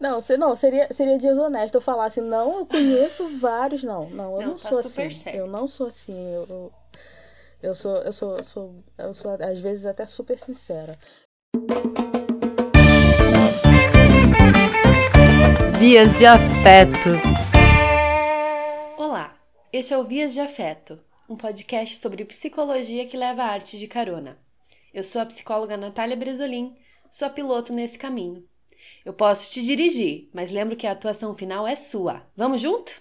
[0.00, 3.82] Não, se, não seria, seria desonesto eu falar assim, não, eu conheço vários.
[3.82, 5.10] Não, não, eu não, não tá sou assim.
[5.10, 5.36] Certo.
[5.36, 6.34] Eu não sou assim.
[6.34, 6.72] Eu, eu,
[7.60, 10.96] eu sou, eu sou, eu sou, eu sou, às vezes, até super sincera.
[15.80, 17.10] Vias de Afeto.
[18.96, 19.36] Olá,
[19.72, 23.88] este é o Vias de Afeto, um podcast sobre psicologia que leva a arte de
[23.88, 24.38] carona.
[24.94, 26.76] Eu sou a psicóloga Natália Bresolim,
[27.10, 28.44] sou piloto nesse caminho.
[29.04, 32.22] Eu posso te dirigir, mas lembro que a atuação final é sua.
[32.36, 33.00] Vamos junto?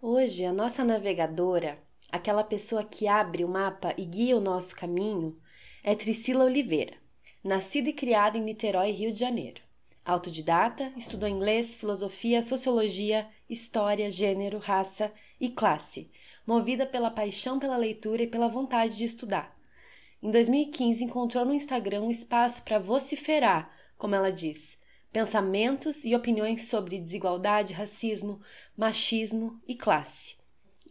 [0.00, 1.78] Hoje, a nossa navegadora,
[2.10, 5.38] aquela pessoa que abre o mapa e guia o nosso caminho,
[5.82, 6.94] é Tricila Oliveira,
[7.42, 9.60] nascida e criada em Niterói, Rio de Janeiro.
[10.04, 16.10] Autodidata, estudou inglês, filosofia, sociologia, história, gênero, raça e classe,
[16.46, 19.56] movida pela paixão pela leitura e pela vontade de estudar.
[20.22, 23.68] Em 2015, encontrou no Instagram um espaço para vociferar,
[23.98, 24.78] como ela diz,
[25.12, 28.40] pensamentos e opiniões sobre desigualdade, racismo,
[28.76, 30.36] machismo e classe.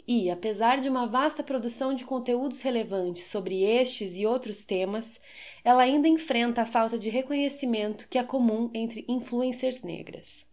[0.05, 5.21] E, apesar de uma vasta produção de conteúdos relevantes sobre estes e outros temas,
[5.63, 10.45] ela ainda enfrenta a falta de reconhecimento que é comum entre influencers negras.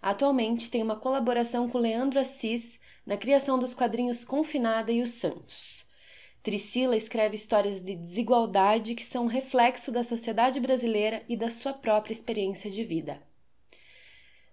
[0.00, 5.87] Atualmente tem uma colaboração com Leandro Assis na criação dos quadrinhos Confinada e os Santos.
[6.48, 11.74] Tricila escreve histórias de desigualdade que são um reflexo da sociedade brasileira e da sua
[11.74, 13.20] própria experiência de vida.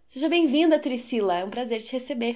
[0.06, 1.38] Seja bem-vinda, Tricila.
[1.38, 2.36] É um prazer te receber.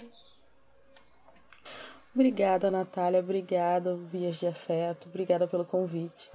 [2.15, 3.19] Obrigada, Natália.
[3.19, 5.09] Obrigada, Vias de Afeto.
[5.09, 6.31] Obrigada pelo convite.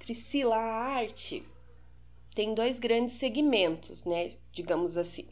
[0.00, 1.42] Tricila, a arte
[2.34, 4.32] tem dois grandes segmentos, né?
[4.52, 5.26] Digamos assim.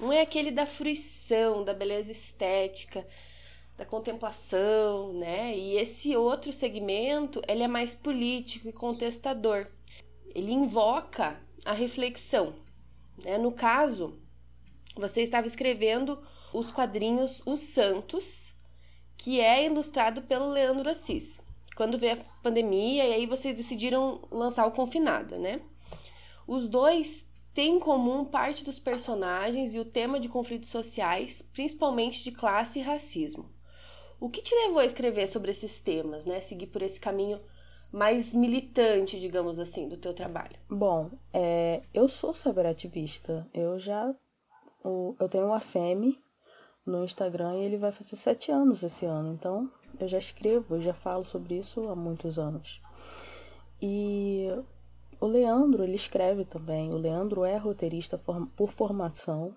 [0.00, 3.06] Um é aquele da fruição, da beleza estética,
[3.78, 5.56] da contemplação, né?
[5.56, 9.68] E esse outro segmento, ele é mais político e contestador.
[10.34, 12.56] Ele invoca a reflexão.
[13.22, 13.38] Né?
[13.38, 14.18] No caso,
[14.96, 16.20] você estava escrevendo
[16.52, 18.52] os quadrinhos Os Santos,
[19.16, 21.40] que é ilustrado pelo Leandro Assis.
[21.76, 25.60] Quando veio a pandemia, e aí vocês decidiram lançar o Confinada, né?
[26.48, 32.24] Os dois têm em comum parte dos personagens e o tema de conflitos sociais, principalmente
[32.24, 33.57] de classe e racismo.
[34.20, 36.40] O que te levou a escrever sobre esses temas, né?
[36.40, 37.38] Seguir por esse caminho
[37.92, 40.56] mais militante, digamos assim, do teu trabalho?
[40.68, 43.48] Bom, é, eu sou cyberativista.
[43.54, 44.14] Eu já
[44.84, 46.18] eu tenho o FEME
[46.86, 49.32] no Instagram e ele vai fazer sete anos esse ano.
[49.32, 52.80] Então, eu já escrevo, eu já falo sobre isso há muitos anos.
[53.80, 54.48] E
[55.20, 56.90] o Leandro, ele escreve também.
[56.90, 59.54] O Leandro é roteirista por formação.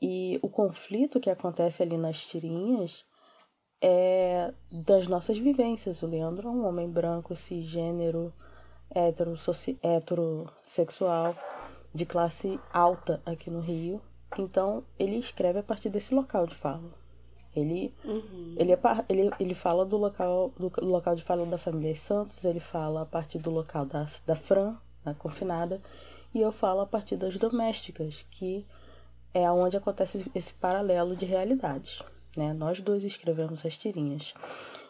[0.00, 3.04] E o conflito que acontece ali nas tirinhas
[3.80, 4.50] é
[4.86, 6.02] das nossas vivências.
[6.02, 8.32] O Leandro é um homem branco, cisgênero,
[9.82, 11.36] heterossexual,
[11.92, 14.00] de classe alta aqui no Rio.
[14.38, 16.92] Então, ele escreve a partir desse local de fala.
[17.54, 18.54] Ele, uhum.
[18.56, 22.58] ele, é, ele, ele fala do local, do local de fala da família Santos, ele
[22.58, 25.80] fala a partir do local da, da Fran, da confinada,
[26.34, 28.66] e eu falo a partir das domésticas, que
[29.32, 32.02] é onde acontece esse paralelo de realidades
[32.36, 32.52] né?
[32.52, 34.34] Nós dois escrevemos as tirinhas.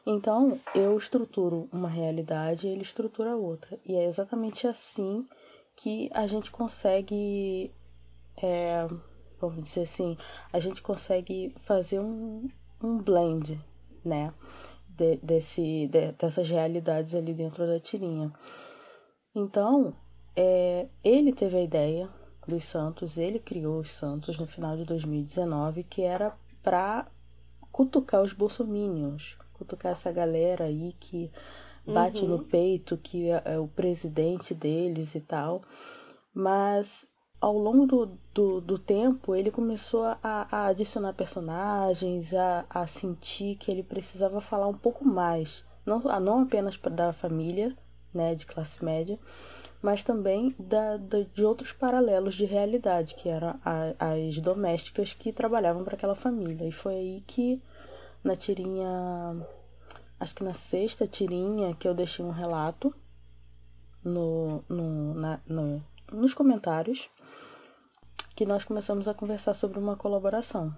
[0.06, 3.78] Então, eu estruturo uma realidade e ele estrutura outra.
[3.86, 5.26] E é exatamente assim
[5.76, 7.70] que a gente consegue,
[8.42, 8.86] é,
[9.40, 10.16] vamos dizer assim,
[10.52, 12.48] a gente consegue fazer um,
[12.82, 13.60] um blend,
[14.04, 14.32] né?
[14.88, 18.32] De, desse, de, dessas realidades ali dentro da tirinha.
[19.34, 19.96] Então,
[20.36, 22.08] é, ele teve a ideia
[22.46, 27.06] dos Santos, ele criou os Santos no final de 2019, que era para
[27.74, 31.28] cutucar os bolsominions, cutucar essa galera aí que
[31.84, 32.28] bate uhum.
[32.28, 35.60] no peito, que é, é, o presidente deles e tal.
[36.32, 37.08] Mas
[37.40, 43.56] ao longo do, do, do tempo, ele começou a, a adicionar personagens, a, a sentir
[43.56, 45.64] que ele precisava falar um pouco mais.
[45.84, 47.76] Não, não apenas da família,
[48.14, 49.18] né, de classe média,
[49.84, 55.30] mas também da, da, de outros paralelos de realidade, que eram a, as domésticas que
[55.30, 56.66] trabalhavam para aquela família.
[56.66, 57.62] E foi aí que,
[58.24, 58.88] na tirinha,
[60.18, 62.94] acho que na sexta tirinha, que eu deixei um relato
[64.02, 67.10] no, no, na, no, nos comentários,
[68.34, 70.74] que nós começamos a conversar sobre uma colaboração.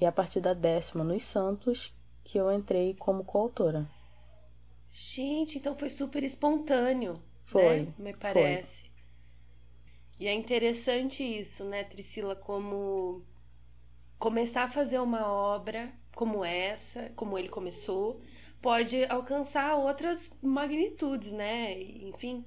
[0.00, 1.92] E a partir da décima, nos Santos,
[2.24, 3.86] que eu entrei como coautora.
[4.88, 7.22] Gente, então foi super espontâneo.
[7.52, 7.80] Foi.
[7.80, 7.94] Né?
[7.98, 8.82] Me parece.
[8.82, 8.92] Foi.
[10.20, 13.24] E é interessante isso, né, Priscila, como
[14.18, 18.20] começar a fazer uma obra como essa, como ele começou,
[18.60, 21.76] pode alcançar outras magnitudes, né?
[21.80, 22.44] Enfim,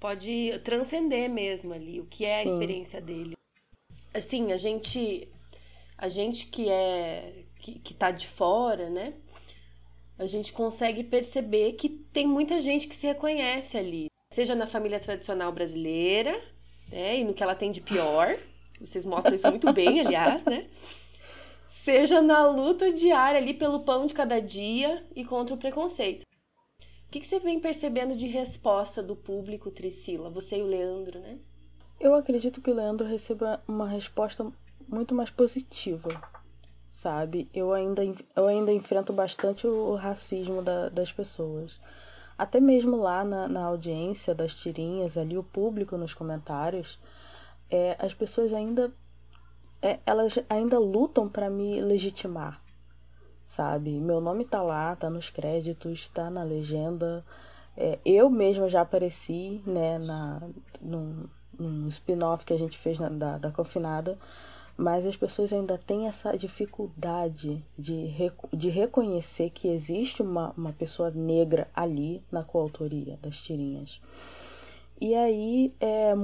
[0.00, 2.48] pode transcender mesmo ali o que é Sim.
[2.48, 3.36] a experiência dele.
[4.14, 5.28] Assim, a gente
[5.98, 9.12] a gente que é que, que tá de fora, né?
[10.18, 14.07] A gente consegue perceber que tem muita gente que se reconhece ali,
[14.38, 16.40] seja na família tradicional brasileira,
[16.92, 18.38] né, e no que ela tem de pior.
[18.80, 20.68] Vocês mostram isso muito bem, aliás, né?
[21.66, 26.22] Seja na luta diária ali pelo pão de cada dia e contra o preconceito.
[26.22, 30.30] O que, que você vem percebendo de resposta do público, Trisila?
[30.30, 31.38] Você e o Leandro, né?
[31.98, 34.46] Eu acredito que o Leandro receba uma resposta
[34.86, 36.10] muito mais positiva,
[36.88, 37.48] sabe?
[37.52, 38.02] Eu ainda,
[38.36, 41.80] eu ainda enfrento bastante o racismo da, das pessoas.
[42.38, 47.00] Até mesmo lá na, na audiência das tirinhas, ali o público nos comentários,
[47.68, 48.92] é, as pessoas ainda
[49.82, 52.60] é, elas ainda lutam para me legitimar,
[53.44, 53.90] sabe?
[54.00, 57.24] Meu nome tá lá, tá nos créditos, tá na legenda.
[57.76, 60.42] É, eu mesma já apareci, né, na,
[60.80, 64.18] num, num spin-off que a gente fez na, da, da Confinada,
[64.78, 68.14] mas as pessoas ainda têm essa dificuldade de,
[68.52, 74.00] de reconhecer que existe uma, uma pessoa negra ali na coautoria das tirinhas.
[75.00, 76.14] E aí, é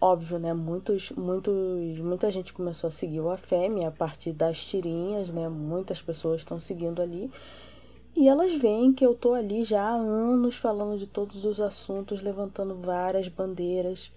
[0.00, 0.54] óbvio, né?
[0.54, 5.48] Muitos, muitos, muita gente começou a seguir o AFEM a partir das tirinhas, né?
[5.48, 7.28] Muitas pessoas estão seguindo ali.
[8.16, 12.22] E elas veem que eu tô ali já há anos falando de todos os assuntos,
[12.22, 14.12] levantando várias bandeiras,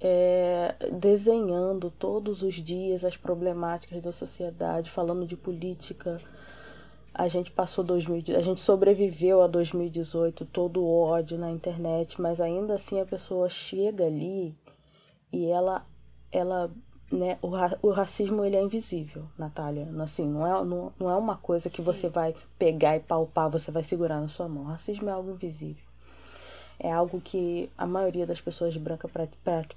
[0.00, 6.20] é, desenhando todos os dias as problemáticas da sociedade, falando de política.
[7.12, 12.40] A gente passou 2000, a gente sobreviveu a 2018, todo o ódio na internet, mas
[12.40, 14.56] ainda assim a pessoa chega ali
[15.32, 15.84] e ela
[16.30, 16.70] ela
[17.10, 17.48] né, o,
[17.88, 19.88] o racismo ele é invisível, Natália.
[20.00, 21.82] Assim, não é, não, não é uma coisa que Sim.
[21.82, 24.64] você vai pegar e palpar, você vai segurar na sua mão.
[24.64, 25.87] O racismo é algo invisível
[26.78, 29.10] é algo que a maioria das pessoas brancas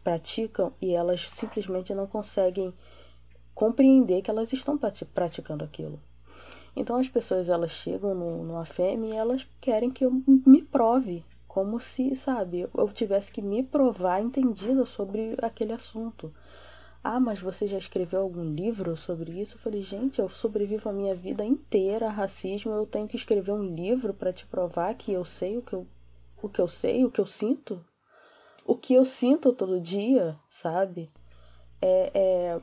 [0.04, 2.74] praticam e elas simplesmente não conseguem
[3.54, 4.78] compreender que elas estão
[5.14, 6.00] praticando aquilo.
[6.76, 11.26] Então as pessoas elas chegam no, no AFEM e elas querem que eu me prove,
[11.48, 16.34] como se, sabe, eu tivesse que me provar entendida sobre aquele assunto.
[17.04, 19.56] Ah, mas você já escreveu algum livro sobre isso?
[19.56, 23.52] Eu falei, gente, eu sobrevivo a minha vida inteira a racismo, eu tenho que escrever
[23.52, 25.88] um livro para te provar que eu sei o que eu
[26.42, 27.84] o que eu sei, o que eu sinto,
[28.66, 31.12] o que eu sinto todo dia, sabe?
[31.82, 32.62] É, é,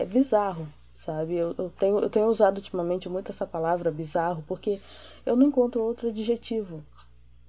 [0.00, 1.34] é bizarro, sabe?
[1.36, 4.80] Eu, eu, tenho, eu tenho usado ultimamente muito essa palavra bizarro porque
[5.24, 6.84] eu não encontro outro adjetivo.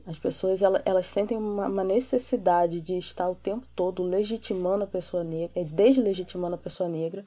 [0.06, 4.88] As pessoas elas, elas sentem uma, uma, necessidade de estar o tempo todo legitimando a
[4.88, 7.24] pessoa negra, é, deslegitimando a pessoa negra.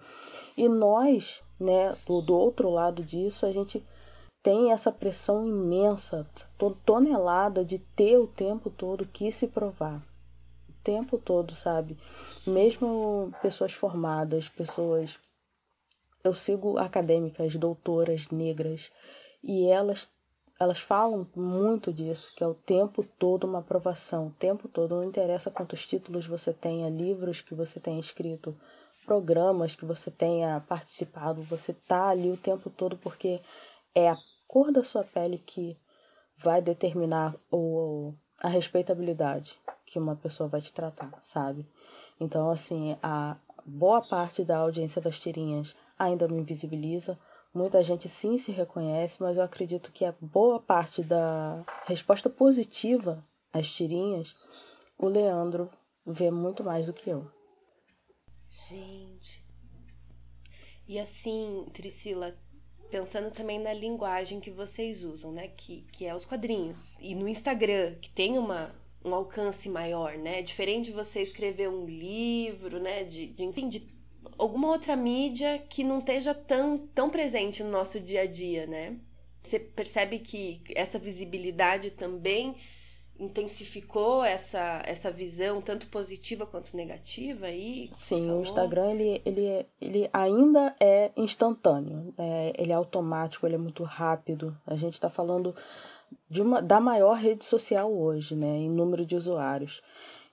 [0.56, 3.84] E nós, né, do, do outro lado disso, a gente
[4.42, 6.26] tem essa pressão imensa,
[6.84, 10.02] tonelada de ter o tempo todo que se provar.
[10.68, 11.96] O tempo todo, sabe?
[12.46, 15.18] Mesmo pessoas formadas, pessoas.
[16.24, 18.90] Eu sigo acadêmicas, doutoras negras,
[19.42, 20.08] e elas
[20.60, 25.02] elas falam muito disso, que é o tempo todo uma aprovação, o tempo todo, não
[25.02, 28.56] interessa quantos títulos você tenha, livros que você tenha escrito,
[29.04, 33.40] programas que você tenha participado, você tá ali o tempo todo porque
[33.94, 34.16] é a
[34.46, 35.78] cor da sua pele que
[36.36, 41.66] vai determinar o, a respeitabilidade que uma pessoa vai te tratar, sabe?
[42.18, 43.36] Então, assim, a
[43.78, 47.18] boa parte da audiência das tirinhas ainda me invisibiliza.
[47.52, 53.22] Muita gente sim se reconhece, mas eu acredito que a boa parte da resposta positiva
[53.52, 54.34] às tirinhas,
[54.98, 55.70] o Leandro
[56.06, 57.30] vê muito mais do que eu.
[58.48, 59.44] Gente.
[60.88, 62.36] E assim, Trisila,
[62.92, 65.48] pensando também na linguagem que vocês usam, né?
[65.56, 66.94] Que, que é os quadrinhos.
[67.00, 70.42] E no Instagram, que tem uma, um alcance maior, né?
[70.42, 73.02] Diferente de você escrever um livro, né?
[73.02, 73.88] De, de, enfim, de
[74.36, 78.98] alguma outra mídia que não esteja tão, tão presente no nosso dia a dia, né?
[79.42, 82.54] Você percebe que essa visibilidade também
[83.22, 87.90] intensificou essa, essa visão, tanto positiva quanto negativa aí?
[87.92, 93.58] Sim, o Instagram ele, ele, ele ainda é instantâneo, é, ele é automático, ele é
[93.58, 94.56] muito rápido.
[94.66, 95.54] A gente está falando
[96.28, 99.82] de uma, da maior rede social hoje, né, em número de usuários.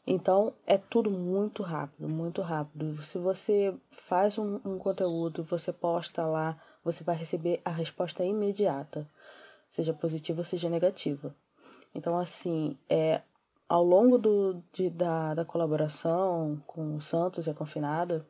[0.05, 3.01] Então é tudo muito rápido, muito rápido.
[3.03, 9.07] Se você faz um, um conteúdo, você posta lá, você vai receber a resposta imediata,
[9.69, 11.35] seja positiva ou seja negativa.
[11.93, 13.21] Então, assim, é,
[13.67, 18.25] ao longo do, de, da, da colaboração com o Santos e a Confinada,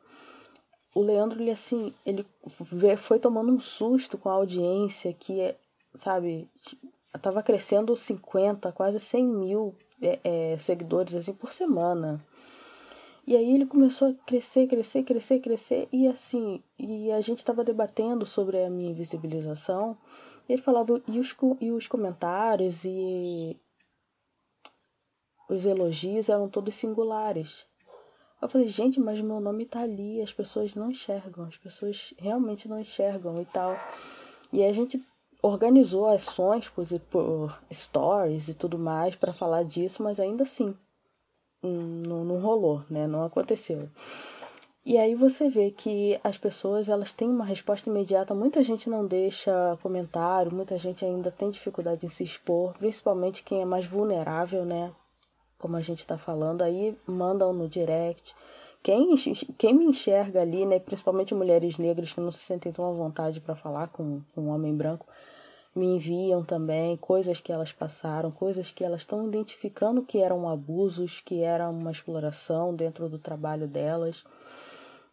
[0.94, 2.26] o Leandro, ele, assim, ele
[2.96, 5.56] foi tomando um susto com a audiência que é,
[5.94, 6.48] sabe,
[7.22, 12.24] tava crescendo 50, quase 100 mil é, é, seguidores assim por semana.
[13.26, 15.88] E aí ele começou a crescer, crescer, crescer, crescer.
[15.92, 19.96] E assim, e a gente estava debatendo sobre a minha invisibilização.
[20.50, 23.56] Ele falava, e os, e os comentários e
[25.48, 27.64] os elogios eram todos singulares.
[28.42, 32.66] Eu falei, gente, mas meu nome tá ali, as pessoas não enxergam, as pessoas realmente
[32.66, 33.78] não enxergam e tal.
[34.52, 35.00] E a gente
[35.40, 40.76] organizou ações por, por stories e tudo mais para falar disso, mas ainda assim
[41.62, 43.06] não, não rolou, né?
[43.06, 43.88] Não aconteceu.
[44.90, 48.34] E aí você vê que as pessoas elas têm uma resposta imediata.
[48.34, 53.62] Muita gente não deixa comentário, muita gente ainda tem dificuldade em se expor, principalmente quem
[53.62, 54.90] é mais vulnerável, né?
[55.56, 58.34] Como a gente está falando, aí mandam no direct.
[58.82, 59.14] Quem,
[59.56, 60.80] quem me enxerga ali, né?
[60.80, 64.48] Principalmente mulheres negras que não se sentem tão à vontade para falar com, com um
[64.48, 65.06] homem branco,
[65.72, 71.20] me enviam também coisas que elas passaram, coisas que elas estão identificando que eram abusos,
[71.20, 74.24] que era uma exploração dentro do trabalho delas.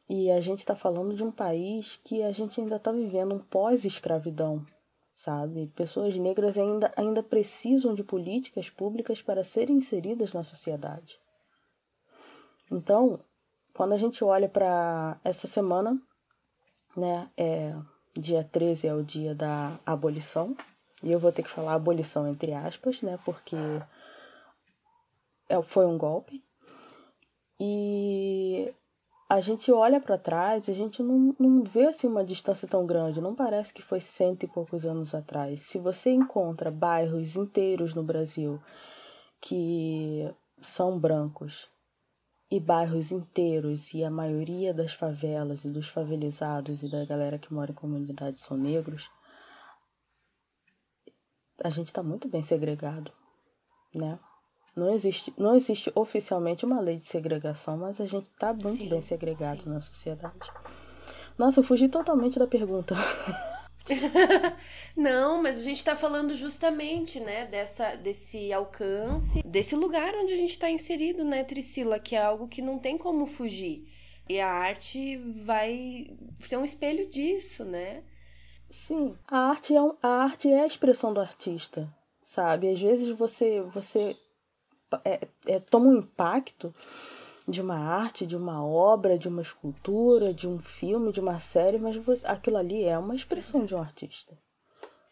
[0.10, 3.40] E a gente está falando de um país que a gente ainda está vivendo um
[3.40, 4.66] pós-escravidão,
[5.14, 5.68] sabe?
[5.76, 11.20] Pessoas negras ainda, ainda precisam de políticas públicas para serem inseridas na sociedade.
[12.72, 13.20] Então,
[13.74, 16.02] quando a gente olha para essa semana,
[16.96, 17.76] né, é,
[18.18, 20.56] dia 13 é o dia da abolição.
[21.04, 23.20] E eu vou ter que falar abolição entre aspas, né?
[23.24, 23.56] Porque
[25.48, 26.44] é, foi um golpe.
[27.60, 28.74] E
[29.30, 33.22] a gente olha para trás a gente não, não vê assim uma distância tão grande.
[33.22, 35.62] Não parece que foi cento e poucos anos atrás.
[35.62, 38.62] Se você encontra bairros inteiros no Brasil
[39.42, 41.70] que são brancos
[42.50, 47.54] e bairros inteiros e a maioria das favelas e dos favelizados e da galera que
[47.54, 49.12] mora em comunidades são negros,
[51.62, 53.12] a gente está muito bem segregado,
[53.94, 54.18] né?
[54.78, 58.88] Não existe, não existe oficialmente uma lei de segregação, mas a gente está muito sim,
[58.88, 59.70] bem segregado sim.
[59.70, 60.52] na sociedade.
[61.36, 62.94] Nossa, eu fugi totalmente da pergunta.
[64.96, 70.38] Não, mas a gente está falando justamente, né, dessa, desse alcance, desse lugar onde a
[70.38, 73.88] gente está inserido, né, Tricila, que é algo que não tem como fugir.
[74.30, 78.04] E a arte vai ser um espelho disso, né?
[78.70, 81.92] Sim, a arte é, um, a arte é a expressão do artista,
[82.22, 82.70] sabe?
[82.70, 84.16] Às vezes você, você
[85.04, 86.74] é, é, toma um impacto
[87.48, 91.78] de uma arte, de uma obra, de uma escultura, de um filme, de uma série,
[91.78, 94.38] mas aquilo ali é uma expressão de um artista.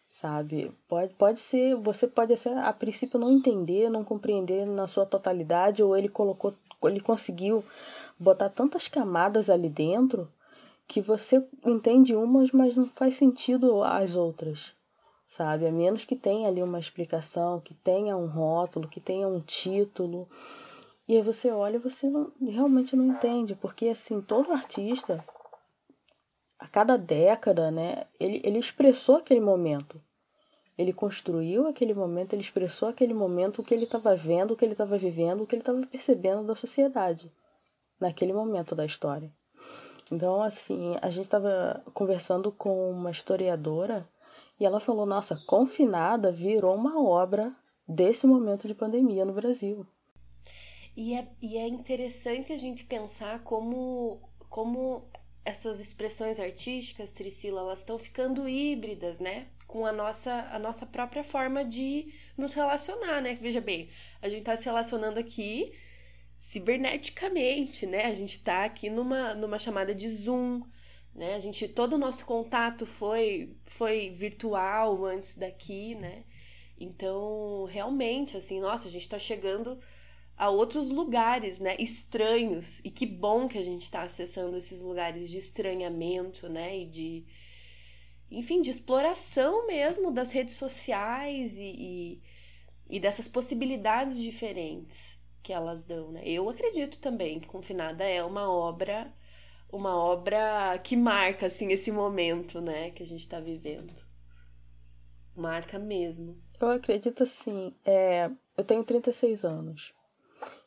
[0.08, 0.72] Sabe?
[0.86, 5.82] Pode, pode ser, você pode ser, a princípio não entender, não compreender na sua totalidade,
[5.82, 6.54] ou ele colocou,
[6.84, 7.64] ele conseguiu
[8.18, 10.30] botar tantas camadas ali dentro
[10.86, 14.75] que você entende umas, mas não faz sentido as outras.
[15.26, 15.66] Sabe?
[15.66, 20.28] A menos que tenha ali uma explicação, que tenha um rótulo, que tenha um título
[21.08, 25.24] e aí você olha e você não, realmente não entende, porque assim, todo artista,
[26.58, 30.02] a cada década, né, ele, ele expressou aquele momento.
[30.76, 34.64] Ele construiu aquele momento, ele expressou aquele momento, o que ele estava vendo, o que
[34.64, 37.32] ele estava vivendo, o que ele estava percebendo da sociedade,
[38.00, 39.32] naquele momento da história.
[40.10, 44.06] Então, assim, a gente estava conversando com uma historiadora
[44.58, 47.54] e ela falou: nossa, Confinada virou uma obra
[47.86, 49.86] desse momento de pandemia no Brasil.
[50.96, 55.08] E é, e é interessante a gente pensar como, como
[55.44, 59.48] essas expressões artísticas, Tricila, elas estão ficando híbridas, né?
[59.66, 63.34] Com a nossa, a nossa própria forma de nos relacionar, né?
[63.34, 63.90] Veja bem,
[64.22, 65.72] a gente está se relacionando aqui
[66.38, 68.06] ciberneticamente, né?
[68.06, 70.62] A gente está aqui numa, numa chamada de Zoom,
[71.16, 71.34] né?
[71.34, 76.24] A gente, todo o nosso contato foi, foi virtual antes daqui, né?
[76.78, 79.78] Então, realmente, assim, nossa, a gente está chegando
[80.36, 82.80] a outros lugares, né, estranhos.
[82.84, 87.26] E que bom que a gente está acessando esses lugares de estranhamento, né, e de
[88.30, 92.22] enfim, de exploração mesmo das redes sociais e, e,
[92.90, 96.22] e dessas possibilidades diferentes que elas dão, né?
[96.24, 99.14] Eu acredito também que Confinada é uma obra
[99.70, 103.94] uma obra que marca assim esse momento, né, que a gente está vivendo.
[105.34, 106.40] Marca mesmo.
[106.60, 109.94] Eu acredito assim, é, eu tenho 36 anos.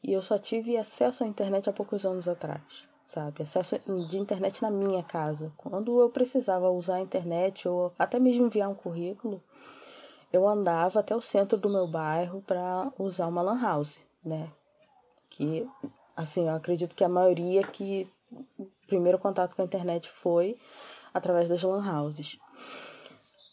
[0.03, 3.43] E eu só tive acesso à internet há poucos anos atrás, sabe?
[3.43, 3.77] Acesso
[4.07, 5.51] de internet na minha casa.
[5.57, 9.43] Quando eu precisava usar a internet ou até mesmo enviar um currículo,
[10.31, 14.51] eu andava até o centro do meu bairro para usar uma lan house, né?
[15.29, 15.67] Que,
[16.15, 18.07] assim, eu acredito que a maioria que
[18.89, 20.57] primeiro contato com a internet foi
[21.13, 22.37] através das lan houses.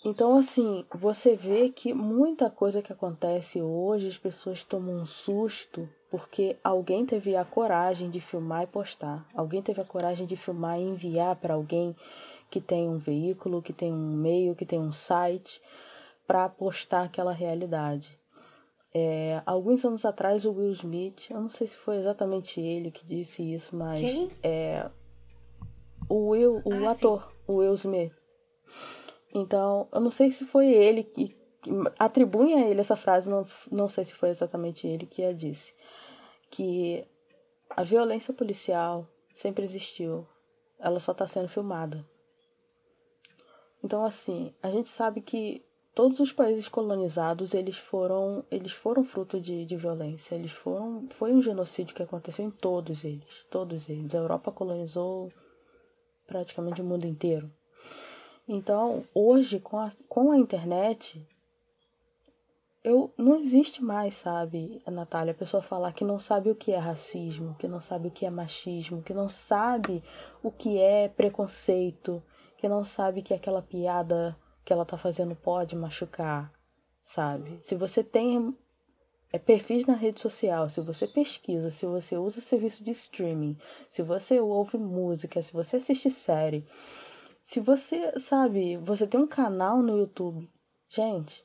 [0.05, 5.89] Então, assim, você vê que muita coisa que acontece hoje, as pessoas tomam um susto
[6.11, 9.27] porque alguém teve a coragem de filmar e postar.
[9.35, 11.95] Alguém teve a coragem de filmar e enviar para alguém
[12.51, 15.61] que tem um veículo, que tem um meio, que tem um site,
[16.27, 18.19] para postar aquela realidade.
[18.95, 23.05] É, alguns anos atrás, o Will Smith, eu não sei se foi exatamente ele que
[23.05, 24.01] disse isso, mas.
[24.01, 24.29] Quem?
[24.43, 24.89] É,
[26.09, 28.13] o Will, o Ah, ator, o Will Smith.
[29.35, 31.29] Então, eu não sei se foi ele que.
[31.63, 35.33] que atribuem a ele essa frase, não, não sei se foi exatamente ele que a
[35.33, 35.75] disse.
[36.51, 37.07] Que
[37.69, 40.27] a violência policial sempre existiu,
[40.79, 42.05] ela só está sendo filmada.
[43.83, 49.41] Então, assim, a gente sabe que todos os países colonizados, eles foram, eles foram fruto
[49.41, 50.35] de, de violência.
[50.35, 54.15] Eles foram, foi um genocídio que aconteceu em todos eles, todos eles.
[54.15, 55.33] A Europa colonizou
[56.27, 57.51] praticamente o mundo inteiro.
[58.49, 61.27] Então, hoje, com a, com a internet,
[62.85, 66.79] eu não existe mais, sabe, Natália, a pessoa falar que não sabe o que é
[66.79, 70.05] racismo, que não sabe o que é machismo, que não sabe
[70.41, 72.23] o que é preconceito,
[72.57, 76.53] que não sabe que aquela piada que ela tá fazendo pode machucar,
[77.03, 77.57] sabe?
[77.61, 78.57] Se você tem
[79.33, 83.57] é, perfis na rede social, se você pesquisa, se você usa serviço de streaming,
[83.89, 86.65] se você ouve música, se você assiste série,
[87.43, 90.49] se você, sabe, você tem um canal no YouTube,
[90.89, 91.45] gente,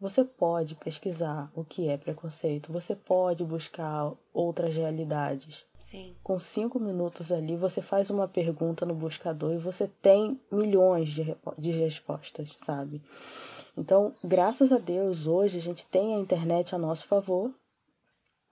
[0.00, 5.66] você pode pesquisar o que é preconceito, você pode buscar outras realidades.
[5.80, 6.14] Sim.
[6.22, 11.36] Com cinco minutos ali, você faz uma pergunta no buscador e você tem milhões de,
[11.58, 13.02] de respostas, sabe?
[13.78, 17.50] Então, graças a Deus, hoje a gente tem a internet a nosso favor,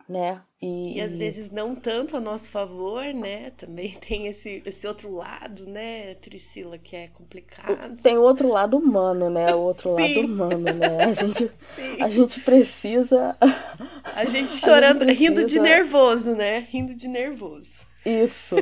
[0.08, 0.40] né?
[0.62, 3.50] E, E às vezes não tanto a nosso favor, né?
[3.56, 8.00] Também tem esse, esse outro lado, né, Priscila, que é complicado.
[8.00, 9.52] tem o outro lado humano, né?
[9.52, 10.00] O outro Sim.
[10.02, 11.04] lado humano, né?
[11.06, 12.00] A gente, Sim.
[12.00, 13.36] a gente precisa.
[14.14, 16.60] A gente chorando, gente rindo de precisa- nervoso, né?
[16.70, 17.84] Rindo de nervoso.
[18.04, 18.54] Isso.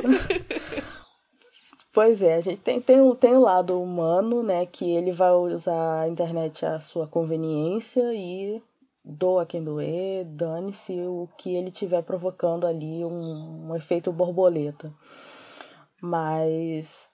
[1.95, 4.67] Pois é, a gente tem, tem, o, tem o lado humano, né?
[4.67, 8.61] Que ele vai usar a internet à sua conveniência e
[9.05, 14.93] doa quem doer, dane-se o que ele tiver provocando ali, um, um efeito borboleta.
[16.03, 17.09] Mas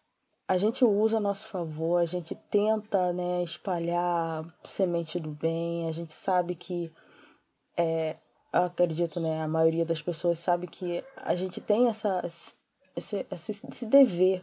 [0.49, 5.93] a gente usa a nosso favor, a gente tenta, né, espalhar semente do bem, a
[5.93, 6.91] gente sabe que
[7.77, 8.17] é,
[8.51, 13.85] acredito, né, a maioria das pessoas sabe que a gente tem essa, esse, esse, esse
[13.85, 14.43] dever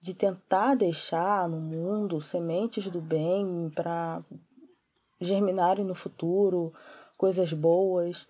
[0.00, 4.22] de tentar deixar no mundo sementes do bem para
[5.20, 6.72] germinarem no futuro,
[7.16, 8.28] coisas boas.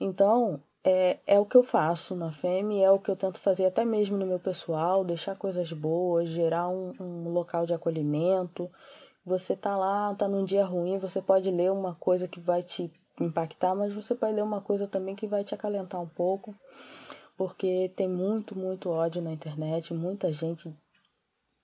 [0.00, 3.66] Então, é, é o que eu faço na FEME, é o que eu tento fazer
[3.66, 8.70] até mesmo no meu pessoal, deixar coisas boas, gerar um, um local de acolhimento.
[9.24, 12.90] Você tá lá, tá num dia ruim, você pode ler uma coisa que vai te
[13.20, 16.54] impactar, mas você pode ler uma coisa também que vai te acalentar um pouco,
[17.36, 20.74] porque tem muito, muito ódio na internet, muita gente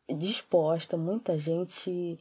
[0.08, 2.18] disposta, muita gente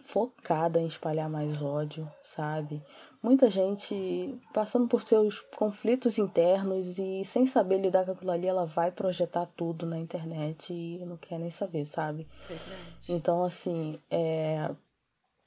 [0.00, 2.82] focada em espalhar mais ódio, sabe?
[3.22, 8.64] Muita gente passando por seus conflitos internos e sem saber lidar com aquilo ali, ela
[8.64, 12.28] vai projetar tudo na internet e não quer nem saber, sabe?
[12.46, 12.68] Verdade.
[13.08, 14.70] Então, assim, é...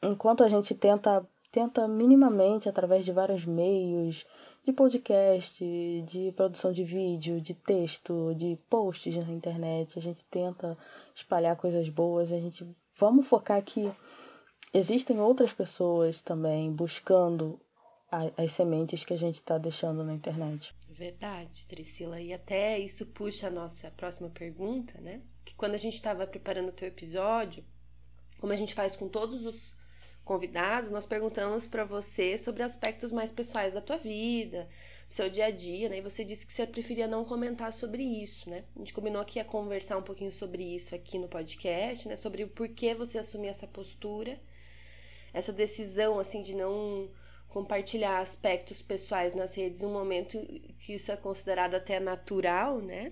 [0.03, 4.25] enquanto a gente tenta, tenta minimamente, através de vários meios,
[4.63, 5.63] de podcast,
[6.07, 10.77] de produção de vídeo, de texto, de posts na internet, a gente tenta
[11.15, 13.91] espalhar coisas boas, a gente vamos focar que
[14.73, 17.59] existem outras pessoas também buscando
[18.37, 20.75] as sementes que a gente está deixando na internet.
[20.89, 22.19] Verdade, Priscila.
[22.19, 25.21] E até isso puxa a nossa próxima pergunta, né?
[25.45, 27.63] Que quando a gente estava preparando o teu episódio,
[28.39, 29.73] como a gente faz com todos os
[30.23, 34.67] convidados, nós perguntamos para você sobre aspectos mais pessoais da tua vida,
[35.07, 35.97] do seu dia a dia, né?
[35.97, 38.63] E você disse que você preferia não comentar sobre isso, né?
[38.75, 42.15] A gente combinou aqui a conversar um pouquinho sobre isso aqui no podcast, né?
[42.15, 44.39] Sobre o porquê você assumir essa postura,
[45.33, 47.09] essa decisão, assim, de não
[47.49, 50.37] compartilhar aspectos pessoais nas redes num momento
[50.79, 53.11] que isso é considerado até natural, né?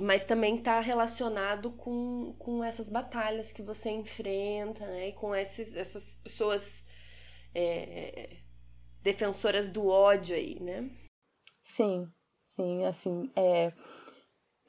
[0.00, 5.08] Mas também está relacionado com, com essas batalhas que você enfrenta, né?
[5.08, 6.84] E com esses, essas pessoas
[7.54, 8.38] é,
[9.02, 10.90] defensoras do ódio aí, né?
[11.62, 12.10] Sim,
[12.44, 13.72] sim, assim, é.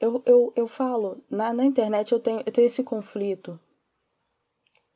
[0.00, 3.58] Eu, eu, eu falo, na, na internet eu tenho, eu tenho esse conflito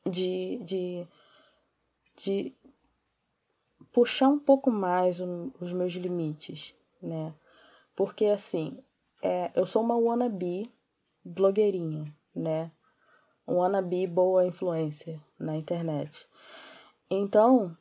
[0.05, 1.07] de, de,
[2.15, 2.55] de
[3.91, 7.33] puxar um pouco mais o- os meus limites, né?
[7.95, 8.77] Porque, assim,
[9.21, 10.71] é, eu sou uma wannabe
[11.23, 12.71] blogueirinha, né?
[13.47, 16.27] wannabe boa influência na internet.
[17.09, 17.75] Então,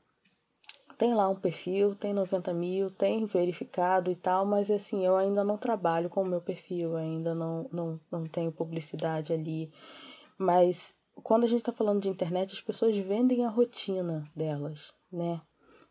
[0.97, 5.43] tem lá um perfil, tem 90 mil, tem verificado e tal, mas assim, eu ainda
[5.43, 9.71] não trabalho com o meu perfil, ainda não, não, não tenho publicidade ali.
[10.39, 15.41] Mas quando a gente está falando de internet, as pessoas vendem a rotina delas, né?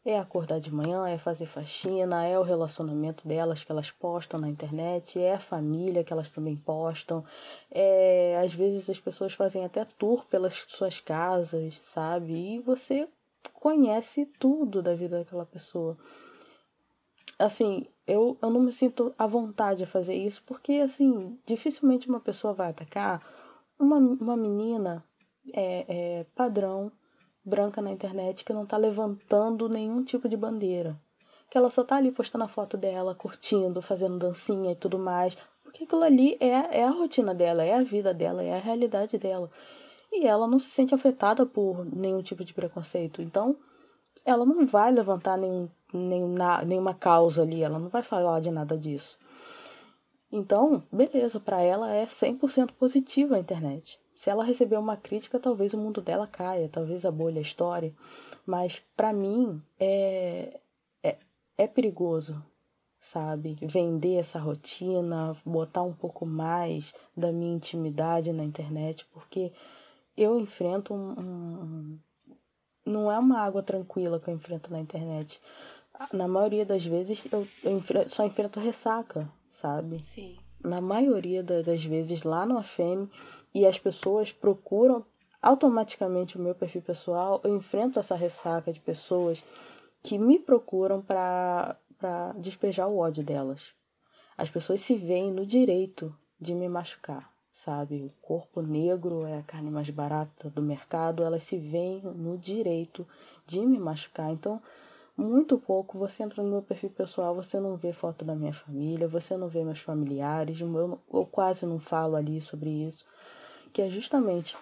[0.05, 4.47] É acordar de manhã, é fazer faxina, é o relacionamento delas que elas postam na
[4.47, 7.25] internet, é a família que elas também postam.
[7.71, 12.33] É, às vezes as pessoas fazem até tour pelas suas casas, sabe?
[12.33, 13.09] E você
[13.51, 15.97] conhece tudo da vida daquela pessoa.
[17.39, 22.19] Assim, eu, eu não me sinto à vontade a fazer isso, porque, assim, dificilmente uma
[22.19, 23.21] pessoa vai atacar
[23.79, 25.03] uma, uma menina
[25.53, 26.91] é, é, padrão,
[27.45, 30.99] branca na internet, que não tá levantando nenhum tipo de bandeira.
[31.49, 35.38] Que ela só tá ali postando a foto dela, curtindo, fazendo dancinha e tudo mais.
[35.63, 39.17] Porque aquilo ali é, é a rotina dela, é a vida dela, é a realidade
[39.17, 39.49] dela
[40.12, 43.21] e ela não se sente afetada por nenhum tipo de preconceito.
[43.21, 43.55] Então,
[44.23, 48.77] ela não vai levantar nenhum, nenhum, nenhuma causa ali, ela não vai falar de nada
[48.77, 49.17] disso.
[50.31, 53.99] Então, beleza, para ela é 100% positiva a internet.
[54.15, 57.93] Se ela receber uma crítica, talvez o mundo dela caia, talvez a bolha estoure.
[58.45, 60.62] Mas para mim é,
[61.04, 61.17] é,
[61.58, 62.41] é perigoso,
[62.97, 63.58] sabe?
[63.62, 69.51] Vender essa rotina, botar um pouco mais da minha intimidade na internet, porque
[70.15, 71.99] eu enfrento um, um,
[72.86, 75.41] Não é uma água tranquila que eu enfrento na internet.
[76.13, 80.01] Na maioria das vezes eu, eu enfrento, só enfrento ressaca, sabe?
[80.01, 80.38] Sim.
[80.65, 83.10] Na maioria da, das vezes lá no AFEM
[83.54, 85.06] e as pessoas procuram
[85.41, 89.43] automaticamente o meu perfil pessoal, eu enfrento essa ressaca de pessoas
[90.01, 91.78] que me procuram para
[92.38, 93.73] despejar o ódio delas.
[94.38, 98.04] As pessoas se veem no direito de me machucar sabe?
[98.04, 103.08] O corpo negro é a carne mais barata do mercado, elas se veem no direito
[103.47, 104.30] de me machucar.
[104.30, 104.62] Então,
[105.17, 109.08] muito pouco você entra no meu perfil pessoal, você não vê foto da minha família,
[109.08, 113.06] você não vê meus familiares, eu, eu quase não falo ali sobre isso,
[113.71, 114.58] que é justamente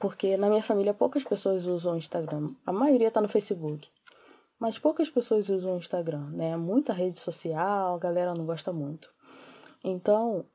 [0.00, 3.88] porque na minha família poucas pessoas usam o Instagram, a maioria está no Facebook.
[4.58, 6.56] Mas poucas pessoas usam o Instagram, né?
[6.56, 9.12] Muita rede social, a galera não gosta muito.
[9.82, 10.46] Então,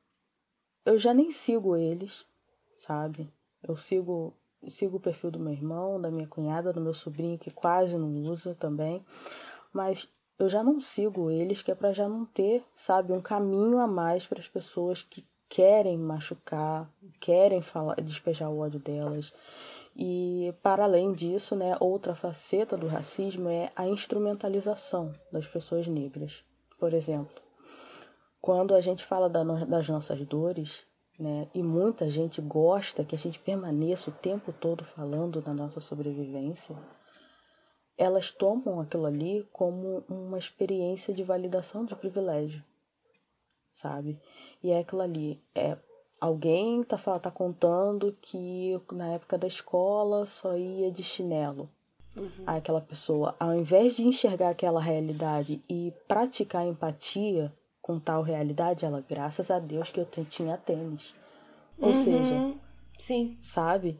[0.82, 2.24] eu já nem sigo eles,
[2.70, 3.30] sabe?
[3.62, 4.34] Eu sigo
[4.66, 8.12] sigo o perfil do meu irmão, da minha cunhada, do meu sobrinho que quase não
[8.22, 9.04] usa também,
[9.72, 13.78] mas eu já não sigo eles, que é para já não ter, sabe, um caminho
[13.78, 19.32] a mais para as pessoas que querem machucar, querem falar, despejar o ódio delas.
[19.96, 26.44] E para além disso, né, outra faceta do racismo é a instrumentalização das pessoas negras.
[26.78, 27.42] Por exemplo,
[28.40, 30.86] quando a gente fala das nossas dores,
[31.18, 35.80] né, e muita gente gosta que a gente permaneça o tempo todo falando da nossa
[35.80, 36.76] sobrevivência,
[37.96, 42.62] elas tomam aquilo ali como uma experiência de validação de privilégio,
[43.72, 44.20] sabe?
[44.62, 45.76] E é aquilo ali, é
[46.20, 51.68] alguém tá, tá contando que na época da escola só ia de chinelo.
[52.16, 52.44] Uhum.
[52.46, 57.52] aquela pessoa, ao invés de enxergar aquela realidade e praticar empatia,
[57.88, 61.14] com tal realidade, ela, graças a Deus que eu tinha tênis.
[61.80, 61.94] Ou uhum.
[61.94, 62.54] seja,
[62.98, 63.38] sim.
[63.40, 63.98] sabe?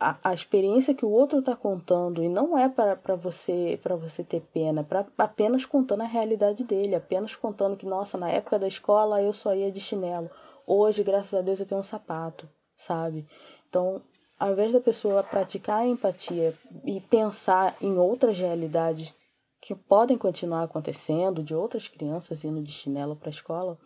[0.00, 4.24] A, a experiência que o outro está contando e não é para você para você
[4.24, 8.66] ter pena, para apenas contando a realidade dele, apenas contando que nossa, na época da
[8.66, 10.30] escola eu só ia de chinelo.
[10.66, 13.26] Hoje, graças a Deus, eu tenho um sapato, sabe?
[13.68, 14.00] Então,
[14.40, 16.54] ao invés da pessoa praticar a empatia
[16.86, 19.12] e pensar em outras realidades
[19.60, 23.78] que podem continuar acontecendo, de outras crianças indo de chinelo para a escola,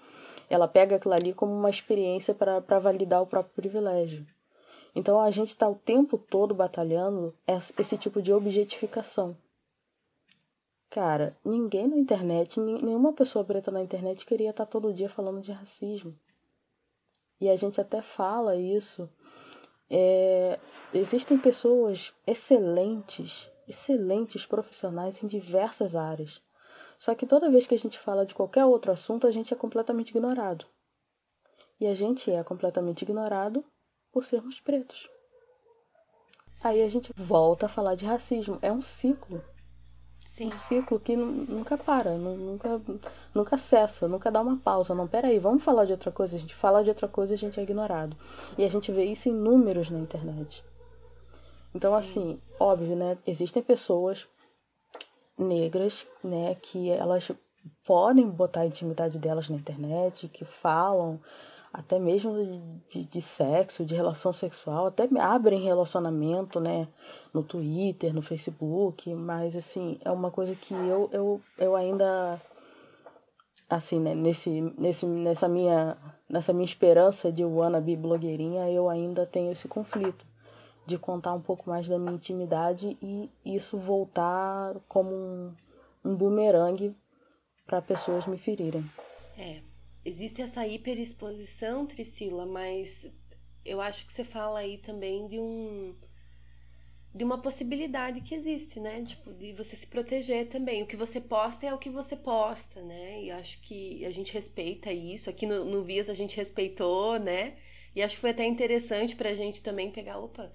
[0.49, 4.27] ela pega aquilo ali como uma experiência para validar o próprio privilégio.
[4.95, 7.35] Então a gente está o tempo todo batalhando
[7.79, 9.37] esse tipo de objetificação.
[10.91, 15.41] Cara, ninguém na internet, nenhuma pessoa preta na internet queria estar tá todo dia falando
[15.41, 16.15] de racismo.
[17.41, 19.09] E a gente até fala isso.
[19.89, 20.61] É,
[20.93, 26.43] existem pessoas excelentes excelentes profissionais em diversas áreas.
[26.99, 29.57] Só que toda vez que a gente fala de qualquer outro assunto, a gente é
[29.57, 30.67] completamente ignorado.
[31.81, 33.65] E a gente é completamente ignorado
[34.13, 35.11] por sermos pretos.
[36.55, 36.69] Sim.
[36.69, 38.59] Aí a gente volta a falar de racismo.
[38.63, 39.43] É um ciclo.
[40.25, 40.47] Sim.
[40.47, 42.81] Um ciclo que nunca para, nunca,
[43.35, 44.95] nunca cessa, nunca dá uma pausa.
[44.95, 46.37] Não, peraí, vamos falar de outra coisa.
[46.37, 48.17] A gente fala de outra coisa e a gente é ignorado.
[48.57, 50.65] E a gente vê isso em números na internet.
[51.75, 51.99] Então, Sim.
[51.99, 53.19] assim, óbvio, né?
[53.27, 54.29] Existem pessoas
[55.39, 57.33] negras, né, que elas
[57.85, 61.19] podem botar a intimidade delas na internet, que falam
[61.73, 62.35] até mesmo
[62.91, 66.87] de, de sexo, de relação sexual, até abrem relacionamento, né?
[67.33, 72.39] No Twitter, no Facebook, mas assim, é uma coisa que eu, eu, eu ainda
[73.71, 75.97] assim, né, nesse, nesse, nessa, minha,
[76.29, 80.27] nessa minha esperança de wannabe blogueirinha, eu ainda tenho esse conflito
[80.87, 85.55] de contar um pouco mais da minha intimidade e isso voltar como um,
[86.05, 86.95] um bumerangue
[87.67, 88.85] para pessoas me ferirem.
[89.37, 89.63] É,
[90.05, 93.07] existe essa hiperexposição, Trisila, mas
[93.65, 95.95] eu acho que você fala aí também de um
[97.15, 99.03] de uma possibilidade que existe, né?
[99.03, 100.83] Tipo, de você se proteger também.
[100.83, 103.23] O que você posta é o que você posta, né?
[103.23, 105.29] E acho que a gente respeita isso.
[105.29, 107.59] Aqui no, no Vias a gente respeitou, né?
[107.95, 110.51] E acho que foi até interessante pra gente também pegar, opa,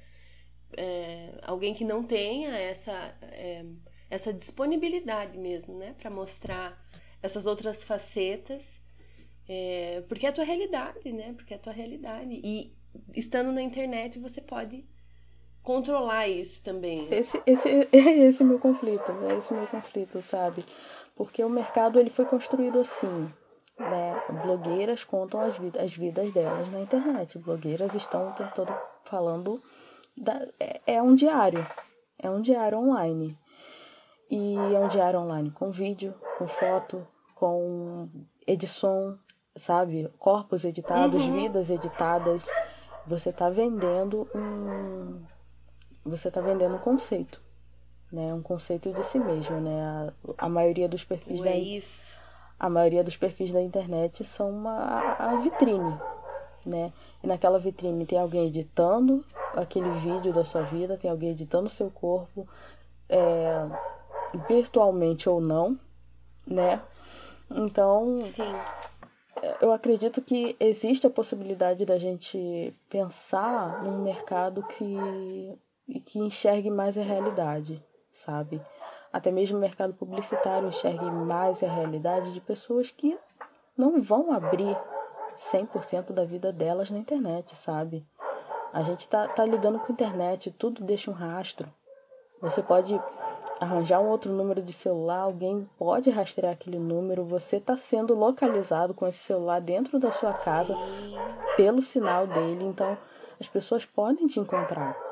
[0.75, 3.65] é, alguém que não tenha essa, é,
[4.09, 5.95] essa disponibilidade mesmo, né?
[5.97, 6.81] Pra mostrar
[7.21, 8.79] essas outras facetas.
[9.47, 11.33] É, porque é a tua realidade, né?
[11.33, 12.41] Porque é a tua realidade.
[12.43, 12.75] E
[13.15, 14.85] estando na internet você pode
[15.63, 17.07] controlar isso também.
[17.11, 20.65] Esse, esse, é esse meu conflito, é esse meu conflito, sabe?
[21.15, 23.31] Porque o mercado ele foi construído assim,
[23.77, 24.23] né?
[24.43, 27.37] Blogueiras contam as, vid as vidas delas na internet.
[27.37, 29.61] Blogueiras estão o tempo todo falando.
[30.17, 31.65] Da, é, é um diário.
[32.17, 33.37] É um diário online.
[34.29, 38.09] E é um diário online com vídeo, com foto, com
[38.45, 39.17] edição,
[39.55, 40.11] sabe?
[40.19, 41.35] Corpos editados, uhum.
[41.35, 42.47] vidas editadas.
[43.05, 45.23] Você está vendendo um,
[46.03, 47.41] você está vendendo um conceito,
[48.11, 48.33] né?
[48.33, 49.81] Um conceito de si mesmo, né?
[49.81, 52.17] A, a maioria dos perfis Ué, da isso.
[52.59, 55.97] a maioria dos perfis da internet são uma a, a vitrine,
[56.65, 56.91] né?
[57.23, 61.71] E naquela vitrine tem alguém editando aquele vídeo da sua vida, tem alguém editando o
[61.71, 62.47] seu corpo,
[63.09, 63.67] é,
[64.47, 65.79] virtualmente ou não,
[66.45, 66.81] né?
[67.49, 68.53] Então, Sim.
[69.61, 75.57] eu acredito que existe a possibilidade da gente pensar num mercado que
[76.05, 78.61] que enxergue mais a realidade, sabe?
[79.11, 83.17] Até mesmo o mercado publicitário enxergue mais a realidade de pessoas que
[83.77, 84.77] não vão abrir
[85.37, 88.05] 100% da vida delas na internet, sabe?
[88.73, 91.71] A gente tá, tá lidando com a internet, tudo deixa um rastro.
[92.41, 92.99] Você pode
[93.59, 98.93] arranjar um outro número de celular, alguém pode rastrear aquele número, você está sendo localizado
[98.93, 101.15] com esse celular dentro da sua casa Sim.
[101.55, 102.97] pelo sinal dele, então
[103.39, 105.07] as pessoas podem te encontrar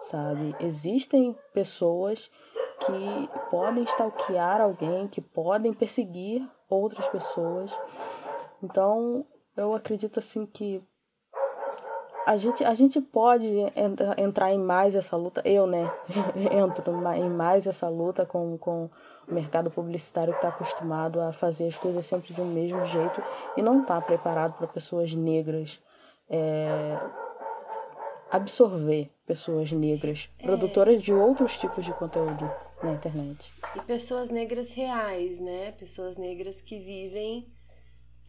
[0.00, 0.56] sabe?
[0.60, 2.30] Existem pessoas
[2.80, 7.78] que podem stalkear alguém, que podem perseguir outras pessoas.
[8.62, 9.26] Então,
[9.62, 10.82] eu acredito assim que
[12.26, 15.90] a gente, a gente pode entra, entrar em mais essa luta, eu, né,
[16.52, 18.90] entro em mais essa luta com, com
[19.28, 23.22] o mercado publicitário que está acostumado a fazer as coisas sempre de um mesmo jeito
[23.56, 25.80] e não está preparado para pessoas negras
[26.28, 26.98] é,
[28.30, 30.44] absorver pessoas negras, é.
[30.44, 32.48] produtoras de outros tipos de conteúdo
[32.82, 33.52] na internet.
[33.74, 35.72] E pessoas negras reais, né?
[35.72, 37.52] Pessoas negras que vivem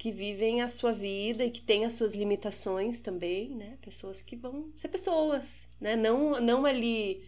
[0.02, 3.78] que vivem a sua vida e que têm as suas limitações também, né?
[3.84, 5.48] Pessoas que vão ser pessoas,
[5.80, 5.96] né?
[5.96, 7.24] Não não ali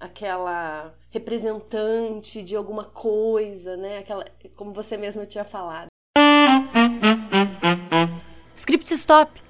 [0.00, 3.98] aquela representante de alguma coisa, né?
[3.98, 4.24] Aquela
[4.56, 5.88] como você mesmo tinha falado.
[8.54, 9.42] Script stop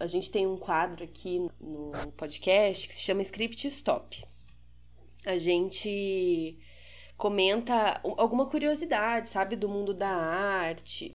[0.00, 4.24] a gente tem um quadro aqui no podcast que se chama Script Stop.
[5.24, 6.58] A gente
[7.16, 11.12] comenta alguma curiosidade, sabe, do mundo da arte.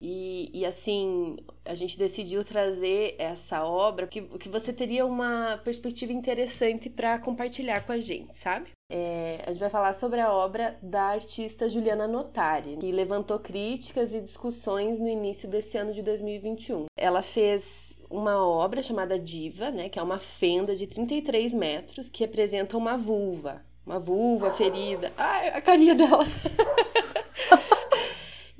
[0.00, 6.12] E, e assim, a gente decidiu trazer essa obra que, que você teria uma perspectiva
[6.12, 8.70] interessante para compartilhar com a gente, sabe?
[8.90, 14.14] É, a gente vai falar sobre a obra da artista Juliana Notari, que levantou críticas
[14.14, 16.86] e discussões no início desse ano de 2021.
[16.96, 22.20] Ela fez uma obra chamada Diva, né, que é uma fenda de 33 metros que
[22.20, 25.10] representa uma vulva, uma vulva ferida.
[25.16, 26.26] Ai, a carinha dela!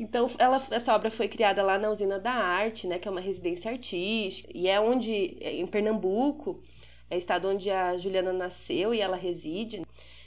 [0.01, 3.21] Então, ela, essa obra foi criada lá na Usina da Arte, né, que é uma
[3.21, 6.63] residência artística, e é onde, em Pernambuco,
[7.11, 9.83] é o estado onde a Juliana nasceu e ela reside.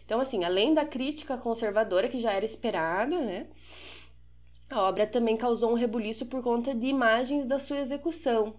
[0.05, 3.47] Então, assim, além da crítica conservadora que já era esperada, né?
[4.69, 8.53] A obra também causou um rebuliço por conta de imagens da sua execução,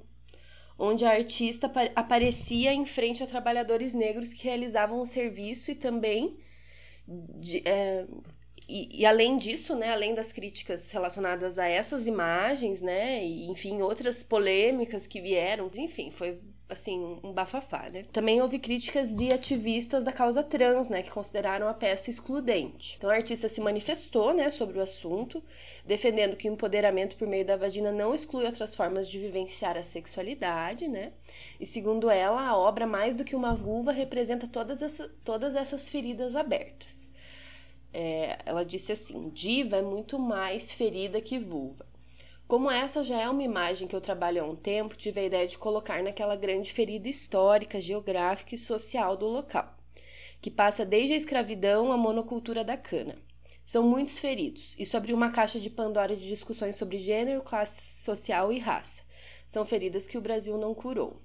[0.84, 6.36] onde a artista aparecia em frente a trabalhadores negros que realizavam o serviço e também
[7.06, 8.04] de, é,
[8.68, 13.80] e, e, além disso, né, além das críticas relacionadas a essas imagens, né, e enfim,
[13.80, 16.40] outras polêmicas que vieram, enfim, foi
[16.72, 18.02] assim, um bafafá, né?
[18.12, 22.96] Também houve críticas de ativistas da causa trans, né, que consideraram a peça excludente.
[22.98, 25.42] Então a artista se manifestou, né, sobre o assunto,
[25.84, 29.82] defendendo que o empoderamento por meio da vagina não exclui outras formas de vivenciar a
[29.82, 31.12] sexualidade, né?
[31.60, 35.88] E segundo ela, a obra mais do que uma vulva representa todas, essa, todas essas
[35.88, 37.08] feridas abertas.
[37.92, 41.91] É, ela disse assim: diva é muito mais ferida que vulva.
[42.52, 45.46] Como essa já é uma imagem que eu trabalho há um tempo, tive a ideia
[45.46, 49.74] de colocar naquela grande ferida histórica, geográfica e social do local,
[50.38, 53.16] que passa desde a escravidão à monocultura da cana.
[53.64, 54.76] São muitos feridos.
[54.78, 59.02] Isso abriu uma caixa de Pandora de discussões sobre gênero, classe social e raça.
[59.46, 61.22] São feridas que o Brasil não curou.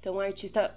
[0.00, 0.76] Então, o artista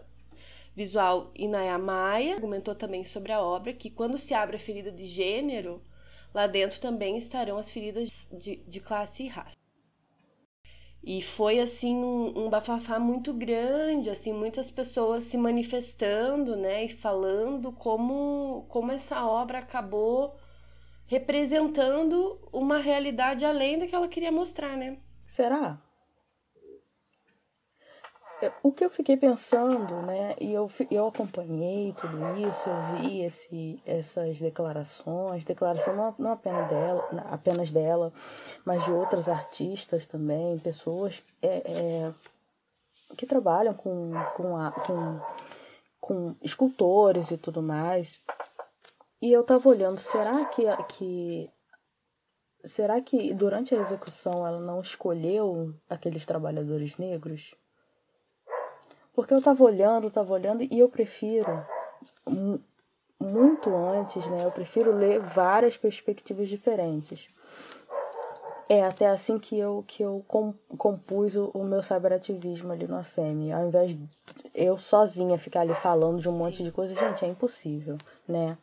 [0.75, 5.07] visual Inaya Maia argumentou também sobre a obra que quando se abre a ferida de
[5.07, 5.81] gênero,
[6.33, 9.57] Lá dentro também estarão as feridas de, de classe e raça.
[11.03, 16.89] E foi assim um, um, bafafá muito grande, assim, muitas pessoas se manifestando, né, e
[16.89, 20.35] falando como como essa obra acabou
[21.07, 24.97] representando uma realidade além da que ela queria mostrar, né?
[25.25, 25.81] Será?
[28.63, 33.81] O que eu fiquei pensando, né, e eu, eu acompanhei tudo isso, eu vi esse,
[33.85, 38.13] essas declarações, declaração não, não apenas, dela, apenas dela,
[38.63, 42.13] mas de outras artistas também, pessoas é, é,
[43.17, 45.19] que trabalham com, com, a, com,
[45.99, 48.21] com escultores e tudo mais.
[49.21, 51.51] E eu tava olhando, será que, que
[52.63, 57.53] será que durante a execução ela não escolheu aqueles trabalhadores negros?
[59.19, 61.61] Porque eu tava olhando, tava olhando e eu prefiro
[63.19, 64.45] muito antes, né?
[64.45, 67.27] Eu prefiro ler várias perspectivas diferentes.
[68.69, 70.23] É até assim que eu que eu
[70.77, 73.51] compus o, o meu cyberativismo ali no AFEM.
[73.51, 74.07] Ao invés de
[74.55, 76.37] eu sozinha ficar ali falando de um Sim.
[76.37, 78.57] monte de coisa, gente, é impossível, né?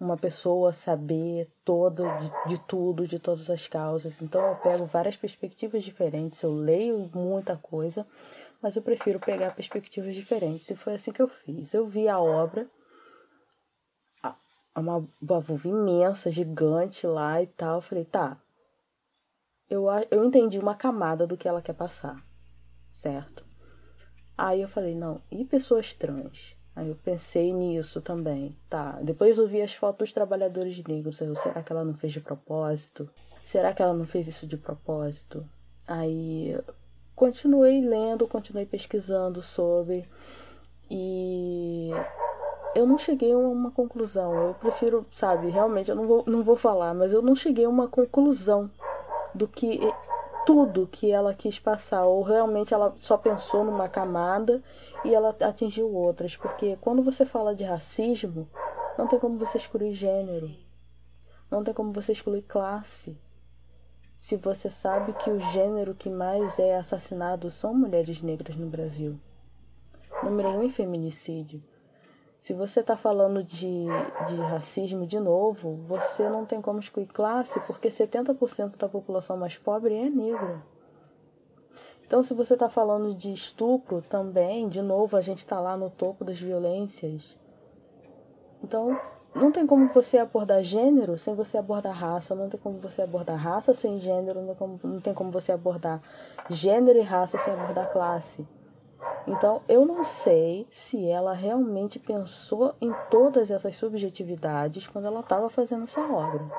[0.00, 4.22] Uma pessoa saber todo de, de tudo, de todas as causas.
[4.22, 8.06] Então eu pego várias perspectivas diferentes, eu leio muita coisa
[8.62, 10.68] mas eu prefiro pegar perspectivas diferentes.
[10.70, 11.72] E foi assim que eu fiz.
[11.72, 12.68] Eu vi a obra,
[14.74, 17.76] uma, uma vulva imensa, gigante lá e tal.
[17.76, 18.40] Eu falei, tá.
[19.68, 22.24] Eu, eu entendi uma camada do que ela quer passar,
[22.90, 23.44] certo?
[24.36, 26.56] Aí eu falei, não, e pessoas trans?
[26.74, 28.92] Aí eu pensei nisso também, tá.
[29.02, 31.20] Depois eu vi as fotos dos trabalhadores negros.
[31.20, 33.10] Eu, será que ela não fez de propósito?
[33.42, 35.46] Será que ela não fez isso de propósito?
[35.86, 36.56] Aí
[37.18, 40.08] continuei lendo, continuei pesquisando sobre
[40.88, 41.90] e
[42.76, 44.32] eu não cheguei a uma conclusão.
[44.34, 47.68] Eu prefiro, sabe, realmente eu não vou, não vou falar, mas eu não cheguei a
[47.68, 48.70] uma conclusão
[49.34, 49.80] do que
[50.46, 54.62] tudo que ela quis passar, ou realmente ela só pensou numa camada
[55.04, 58.48] e ela atingiu outras, porque quando você fala de racismo,
[58.96, 60.50] não tem como você excluir gênero,
[61.50, 63.18] não tem como você excluir classe,
[64.18, 69.16] se você sabe que o gênero que mais é assassinado são mulheres negras no Brasil.
[70.24, 71.62] Número um em feminicídio.
[72.40, 73.86] Se você está falando de,
[74.26, 79.56] de racismo de novo, você não tem como excluir classe, porque 70% da população mais
[79.56, 80.64] pobre é negra.
[82.04, 85.90] Então, se você está falando de estupro também, de novo, a gente está lá no
[85.90, 87.38] topo das violências.
[88.64, 89.00] Então,
[89.34, 93.36] não tem como você abordar gênero sem você abordar raça, não tem como você abordar
[93.36, 96.00] raça sem gênero, não tem como, não tem como você abordar
[96.50, 98.46] gênero e raça sem abordar classe.
[99.26, 105.50] Então, eu não sei se ela realmente pensou em todas essas subjetividades quando ela estava
[105.50, 106.50] fazendo essa obra.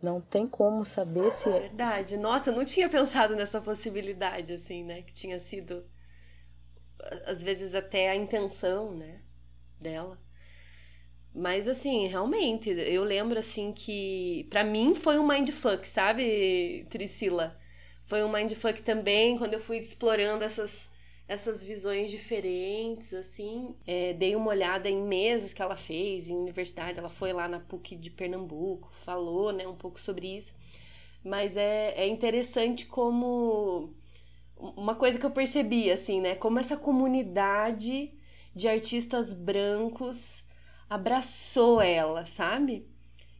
[0.00, 1.48] Não tem como saber se.
[1.48, 2.16] É verdade.
[2.16, 5.02] Nossa, eu não tinha pensado nessa possibilidade, assim, né?
[5.02, 5.84] Que tinha sido,
[7.24, 9.22] às vezes, até a intenção, né?
[9.80, 10.18] Dela.
[11.34, 17.58] Mas assim, realmente, eu lembro assim que para mim foi um mindfuck, sabe, Trisila?
[18.04, 20.90] Foi um mindfuck também quando eu fui explorando essas
[21.32, 23.74] essas visões diferentes, assim.
[23.86, 26.98] É, dei uma olhada em mesas que ela fez em universidade.
[26.98, 30.54] Ela foi lá na PUC de Pernambuco, falou, né, um pouco sobre isso.
[31.24, 33.94] Mas é, é interessante como
[34.58, 38.12] uma coisa que eu percebi, assim, né, como essa comunidade
[38.54, 40.41] de artistas brancos
[40.92, 42.86] abraçou ela, sabe?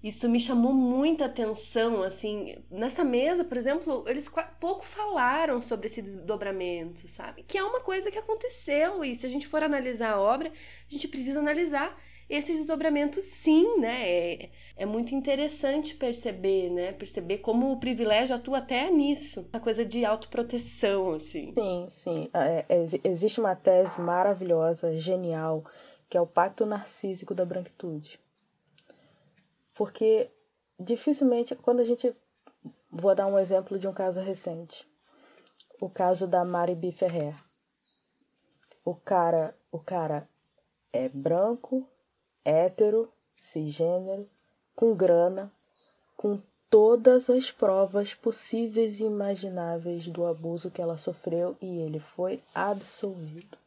[0.03, 4.29] Isso me chamou muita atenção, assim, nessa mesa, por exemplo, eles
[4.59, 7.45] pouco falaram sobre esse desdobramento, sabe?
[7.45, 10.93] Que é uma coisa que aconteceu e se a gente for analisar a obra, a
[10.93, 11.97] gente precisa analisar
[12.29, 14.09] esse desdobramento, sim, né?
[14.09, 16.93] É, é muito interessante perceber, né?
[16.93, 19.47] Perceber como o privilégio atua até nisso.
[19.53, 21.53] A coisa de autoproteção, assim.
[21.55, 22.31] Sim, sim.
[22.33, 25.65] É, é, existe uma tese maravilhosa, genial,
[26.13, 28.21] que é o pacto narcísico da branquitude.
[29.73, 30.31] Porque
[30.79, 32.15] dificilmente, quando a gente.
[32.91, 34.87] Vou dar um exemplo de um caso recente.
[35.81, 36.93] O caso da Mari B.
[36.93, 37.35] Ferrer.
[38.85, 40.29] O cara, o cara
[40.93, 41.89] é branco,
[42.45, 43.11] hétero,
[43.41, 44.29] cisgênero,
[44.77, 45.51] com grana,
[46.15, 52.43] com todas as provas possíveis e imagináveis do abuso que ela sofreu e ele foi
[52.55, 53.62] absolvido.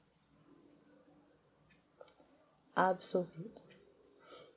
[2.75, 3.61] Absolvido.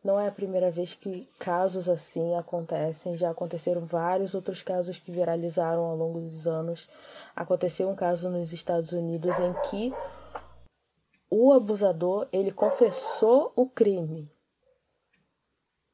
[0.03, 5.11] Não é a primeira vez que casos assim acontecem, já aconteceram vários outros casos que
[5.11, 6.89] viralizaram ao longo dos anos.
[7.35, 9.93] Aconteceu um caso nos Estados Unidos em que
[11.31, 14.31] o abusador ele confessou o crime.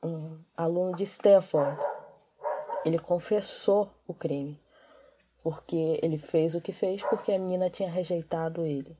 [0.03, 1.81] Um aluno de Stanford,
[2.85, 4.61] ele confessou o crime
[5.45, 8.97] porque ele fez o que fez porque a menina tinha rejeitado ele.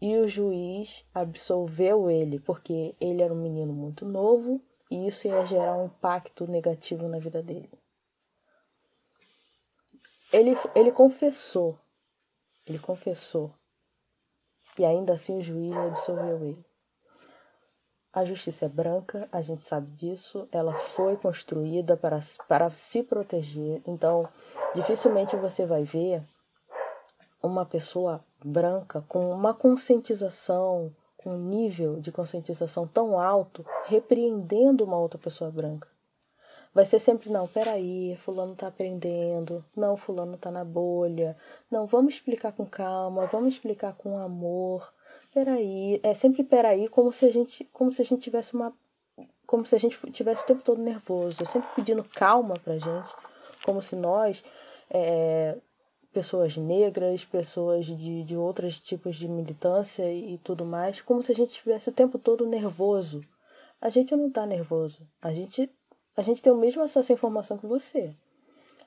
[0.00, 5.44] E o juiz absolveu ele porque ele era um menino muito novo e isso ia
[5.44, 7.70] gerar um impacto negativo na vida dele.
[10.32, 11.78] Ele, ele confessou,
[12.66, 13.54] ele confessou
[14.78, 16.66] e ainda assim o juiz absolveu ele.
[18.12, 22.18] A justiça é branca, a gente sabe disso, ela foi construída para,
[22.48, 24.26] para se proteger, então
[24.74, 26.22] dificilmente você vai ver
[27.42, 34.96] uma pessoa branca com uma conscientização, com um nível de conscientização tão alto, repreendendo uma
[34.96, 35.88] outra pessoa branca.
[36.72, 41.34] Vai ser sempre, não, peraí, fulano tá aprendendo, não, fulano tá na bolha,
[41.70, 44.92] não, vamos explicar com calma, vamos explicar com amor,
[45.32, 48.74] peraí, é sempre peraí, como se a gente, como se a gente tivesse uma,
[49.46, 53.08] como se a gente tivesse o tempo todo nervoso, sempre pedindo calma pra gente,
[53.64, 54.44] como se nós,
[54.90, 55.56] é,
[56.16, 61.34] pessoas negras, pessoas de, de outros tipos de militância e tudo mais, como se a
[61.34, 63.22] gente estivesse o tempo todo nervoso.
[63.78, 65.70] A gente não tá nervoso, a gente
[66.16, 68.14] a gente tem o mesmo acesso à informação que você.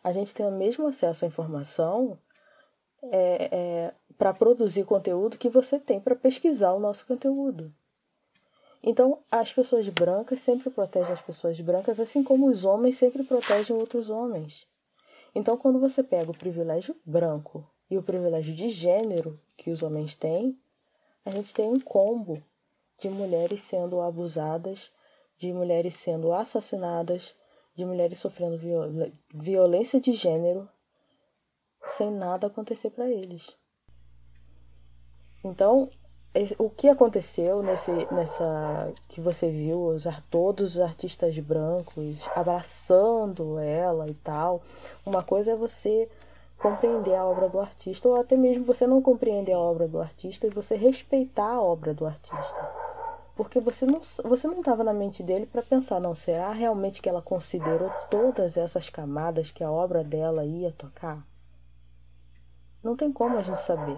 [0.03, 2.17] A gente tem o mesmo acesso à informação
[3.03, 7.71] é, é, para produzir conteúdo que você tem para pesquisar o nosso conteúdo.
[8.81, 13.75] Então, as pessoas brancas sempre protegem as pessoas brancas, assim como os homens sempre protegem
[13.75, 14.65] outros homens.
[15.33, 20.15] Então, quando você pega o privilégio branco e o privilégio de gênero que os homens
[20.15, 20.57] têm,
[21.25, 22.43] a gente tem um combo
[22.97, 24.91] de mulheres sendo abusadas
[25.39, 27.33] de mulheres sendo assassinadas,
[27.73, 28.89] de mulheres sofrendo viol
[29.33, 30.69] violência de gênero,
[31.85, 33.55] sem nada acontecer para eles.
[35.41, 35.89] Então,
[36.57, 44.07] o que aconteceu nesse, nessa que você viu os, todos os artistas brancos abraçando ela
[44.07, 44.61] e tal,
[45.05, 46.07] uma coisa é você
[46.57, 50.45] compreender a obra do artista ou até mesmo você não compreender a obra do artista
[50.45, 52.89] e você respeitar a obra do artista.
[53.35, 57.09] Porque você não você não estava na mente dele para pensar, não, será realmente que
[57.09, 61.25] ela considerou todas essas camadas que a obra dela ia tocar?
[62.83, 63.97] Não tem como a gente saber.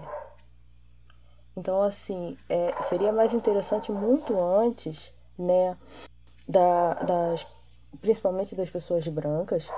[1.56, 5.76] Então, assim, é, seria mais interessante muito antes, né,
[6.48, 7.46] da, das,
[8.00, 9.68] principalmente das pessoas brancas,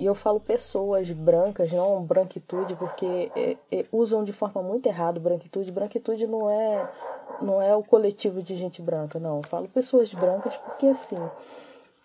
[0.00, 5.18] e eu falo pessoas brancas, não branquitude, porque é, é, usam de forma muito errada
[5.18, 5.72] branquitude.
[5.72, 6.88] Branquitude não é
[7.40, 9.38] não é o coletivo de gente branca, não.
[9.38, 11.18] Eu falo pessoas brancas porque, assim,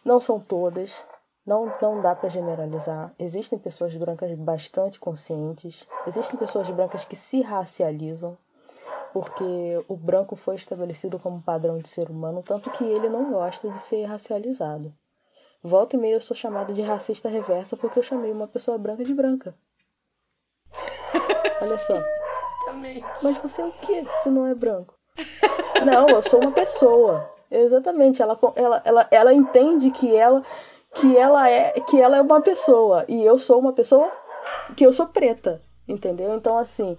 [0.03, 1.03] não são todas,
[1.45, 3.13] não, não dá para generalizar.
[3.17, 8.37] Existem pessoas brancas bastante conscientes, existem pessoas brancas que se racializam,
[9.13, 9.43] porque
[9.87, 13.77] o branco foi estabelecido como padrão de ser humano, tanto que ele não gosta de
[13.77, 14.93] ser racializado.
[15.61, 19.03] Volta e meia eu sou chamada de racista reversa porque eu chamei uma pessoa branca
[19.03, 19.55] de branca.
[21.61, 22.03] Olha só.
[22.63, 23.05] Exatamente.
[23.23, 24.95] Mas você é o que se não é branco?
[25.85, 27.29] Não, eu sou uma pessoa.
[27.51, 28.21] Exatamente.
[28.21, 30.41] Ela, ela, ela, ela entende que ela
[30.95, 34.11] que ela é que ela é uma pessoa e eu sou uma pessoa
[34.75, 36.35] que eu sou preta, entendeu?
[36.35, 36.97] Então assim,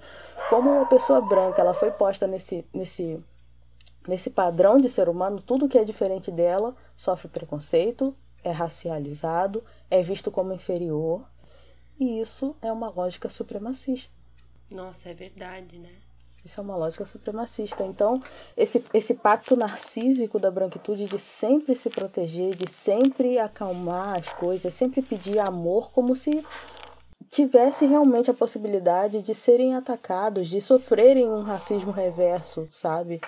[0.49, 3.23] como uma pessoa branca, ela foi posta nesse nesse
[4.07, 10.03] nesse padrão de ser humano, tudo que é diferente dela sofre preconceito, é racializado, é
[10.03, 11.25] visto como inferior,
[11.99, 14.13] e isso é uma lógica supremacista.
[14.71, 15.91] Nossa, é verdade, né?
[16.45, 17.85] Isso é uma lógica supremacista.
[17.85, 18.23] Então,
[18.55, 24.75] esse, esse pacto narcísico da branquitude de sempre se proteger, de sempre acalmar as coisas,
[24.75, 26.45] sempre pedir amor, como se
[27.35, 33.21] tivesse realmente a possibilidade de serem atacados, de sofrerem um racismo reverso, sabe?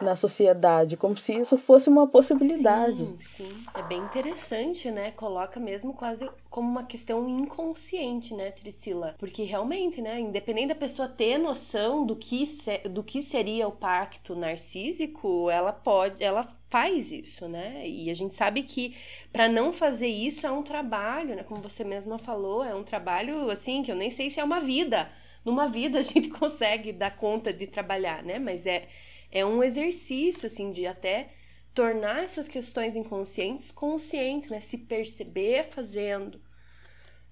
[0.00, 2.98] Na sociedade, como se isso fosse uma possibilidade.
[2.98, 3.64] Sim, sim.
[3.74, 5.10] É bem interessante, né?
[5.12, 9.14] Coloca mesmo quase como uma questão inconsciente, né, Trisila?
[9.18, 13.72] Porque realmente, né, independente da pessoa ter noção do que, se, do que seria o
[13.72, 17.86] pacto narcísico, ela pode, ela faz isso, né?
[17.88, 18.96] E a gente sabe que
[19.32, 21.44] para não fazer isso é um trabalho, né?
[21.44, 24.60] Como você mesma falou, é um trabalho assim que eu nem sei se é uma
[24.60, 25.08] vida.
[25.44, 28.38] Numa vida a gente consegue dar conta de trabalhar, né?
[28.38, 28.88] Mas é
[29.34, 31.34] é um exercício, assim, de até
[31.74, 34.60] tornar essas questões inconscientes conscientes, né?
[34.60, 36.40] Se perceber fazendo.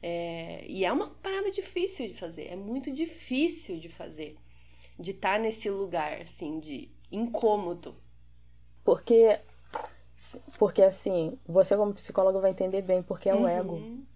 [0.02, 4.36] É, e é uma parada difícil de fazer, é muito difícil de fazer.
[4.98, 7.96] De estar tá nesse lugar, assim, de incômodo.
[8.84, 9.40] Porque,
[10.58, 13.48] porque assim, você como psicólogo vai entender bem, porque é o uhum.
[13.48, 14.06] ego.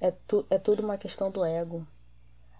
[0.00, 1.84] É, tu, é tudo uma questão do ego.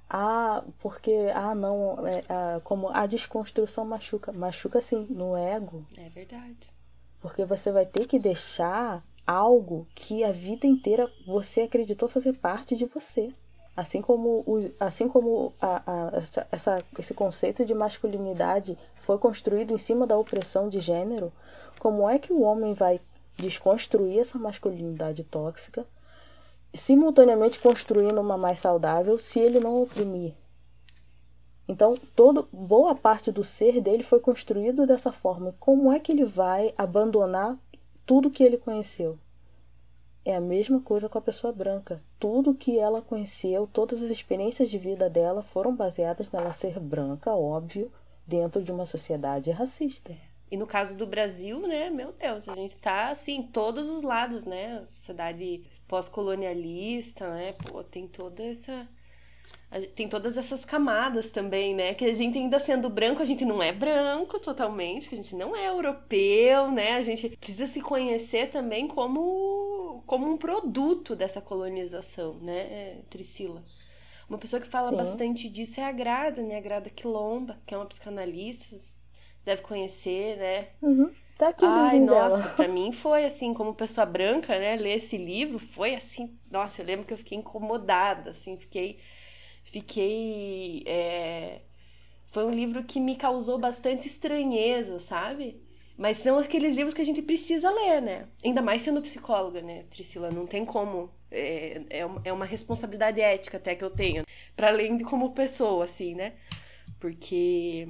[0.08, 4.32] Ah, porque, ah, não, é, é, como a desconstrução machuca.
[4.32, 5.84] Machuca sim, no ego.
[5.96, 6.72] É verdade.
[7.20, 12.74] Porque você vai ter que deixar algo que a vida inteira você acreditou fazer parte
[12.74, 13.32] de você.
[13.76, 19.72] Assim como, o, assim como a, a, essa, essa, esse conceito de masculinidade foi construído
[19.74, 21.32] em cima da opressão de gênero,
[21.78, 23.00] como é que o homem vai
[23.36, 25.86] desconstruir essa masculinidade tóxica
[26.74, 30.34] simultaneamente construindo uma mais saudável se ele não oprimir.
[31.66, 35.54] Então, todo, boa parte do ser dele foi construído dessa forma.
[35.60, 37.58] Como é que ele vai abandonar
[38.06, 39.18] tudo que ele conheceu?
[40.24, 42.02] É a mesma coisa com a pessoa branca.
[42.18, 47.34] Tudo que ela conheceu, todas as experiências de vida dela foram baseadas nela ser branca,
[47.34, 47.92] óbvio,
[48.26, 50.14] dentro de uma sociedade racista.
[50.50, 54.02] E no caso do Brasil, né, meu Deus, a gente tá assim, em todos os
[54.02, 54.82] lados, né?
[54.86, 57.52] Sociedade pós-colonialista, né?
[57.52, 58.88] Pô, tem toda essa
[59.94, 61.92] tem todas essas camadas também, né?
[61.92, 65.36] Que a gente ainda sendo branco, a gente não é branco totalmente, porque a gente
[65.36, 66.94] não é europeu, né?
[66.94, 73.62] A gente precisa se conhecer também como, como um produto dessa colonização, né, Tricila?
[74.26, 74.96] Uma pessoa que fala Sim.
[74.96, 76.56] bastante disso é a Grada, né?
[76.56, 78.74] A Grada Quilomba, que é uma psicanalista,
[79.48, 80.68] deve conhecer, né?
[80.80, 81.10] Uhum.
[81.36, 82.54] Tá aqui Ai, nossa, dela.
[82.54, 84.76] pra mim foi assim, como pessoa branca, né?
[84.76, 88.98] Ler esse livro foi assim, nossa, eu lembro que eu fiquei incomodada, assim, fiquei.
[89.64, 90.82] Fiquei.
[90.86, 91.62] É...
[92.28, 95.62] Foi um livro que me causou bastante estranheza, sabe?
[95.96, 98.28] Mas são aqueles livros que a gente precisa ler, né?
[98.44, 100.30] Ainda mais sendo psicóloga, né, Priscila?
[100.30, 101.10] Não tem como.
[101.30, 104.24] É, é, é uma responsabilidade ética até que eu tenho.
[104.56, 106.34] para além de como pessoa, assim, né?
[107.00, 107.88] Porque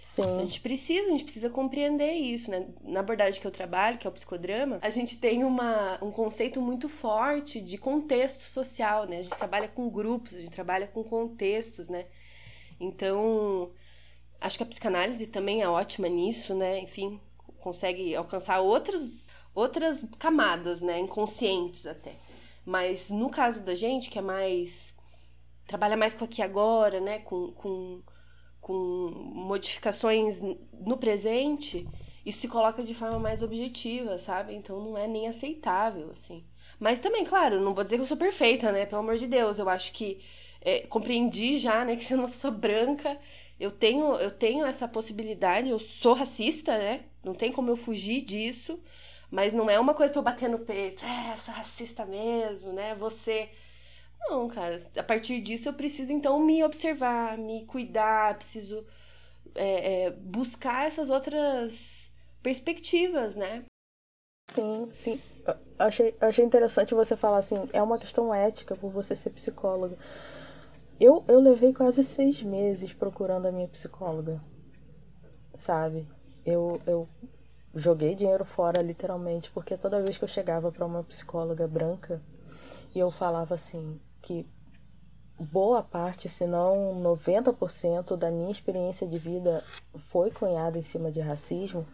[0.00, 0.38] Sim.
[0.38, 2.66] A gente precisa, a gente precisa compreender isso, né?
[2.82, 6.60] Na abordagem que eu trabalho, que é o psicodrama, a gente tem uma, um conceito
[6.60, 9.18] muito forte de contexto social, né?
[9.18, 12.06] A gente trabalha com grupos, a gente trabalha com contextos, né?
[12.80, 13.70] Então,
[14.40, 16.78] acho que a psicanálise também é ótima nisso, né?
[16.78, 17.20] Enfim,
[17.60, 20.98] consegue alcançar outros, outras camadas, né?
[20.98, 22.14] Inconscientes até.
[22.64, 24.94] Mas no caso da gente, que é mais.
[25.66, 27.18] trabalha mais com aqui agora, né?
[27.18, 27.52] Com.
[27.52, 28.02] com
[28.70, 31.88] com modificações no presente,
[32.24, 34.54] isso se coloca de forma mais objetiva, sabe?
[34.54, 36.44] Então não é nem aceitável, assim.
[36.78, 38.86] Mas também, claro, não vou dizer que eu sou perfeita, né?
[38.86, 40.20] Pelo amor de Deus, eu acho que
[40.60, 43.18] é, compreendi já, né, que sendo uma pessoa branca,
[43.58, 47.06] eu tenho, eu tenho essa possibilidade, eu sou racista, né?
[47.24, 48.78] Não tem como eu fugir disso,
[49.30, 52.94] mas não é uma coisa pra eu bater no peito, é, sou racista mesmo, né?
[52.94, 53.48] Você
[54.28, 54.76] não, cara.
[54.96, 58.86] A partir disso eu preciso então me observar, me cuidar, preciso
[59.54, 62.10] é, é, buscar essas outras
[62.42, 63.64] perspectivas, né?
[64.50, 65.20] Sim, sim.
[65.78, 69.96] Achei, achei interessante você falar assim, é uma questão ética por você ser psicóloga.
[70.98, 74.40] Eu, eu levei quase seis meses procurando a minha psicóloga,
[75.54, 76.06] sabe?
[76.44, 77.08] Eu, eu
[77.74, 82.20] joguei dinheiro fora, literalmente, porque toda vez que eu chegava para uma psicóloga branca
[82.94, 84.46] e eu falava assim, que
[85.38, 89.64] boa parte, se não 90% da minha experiência de vida
[89.96, 91.86] foi cunhada em cima de racismo,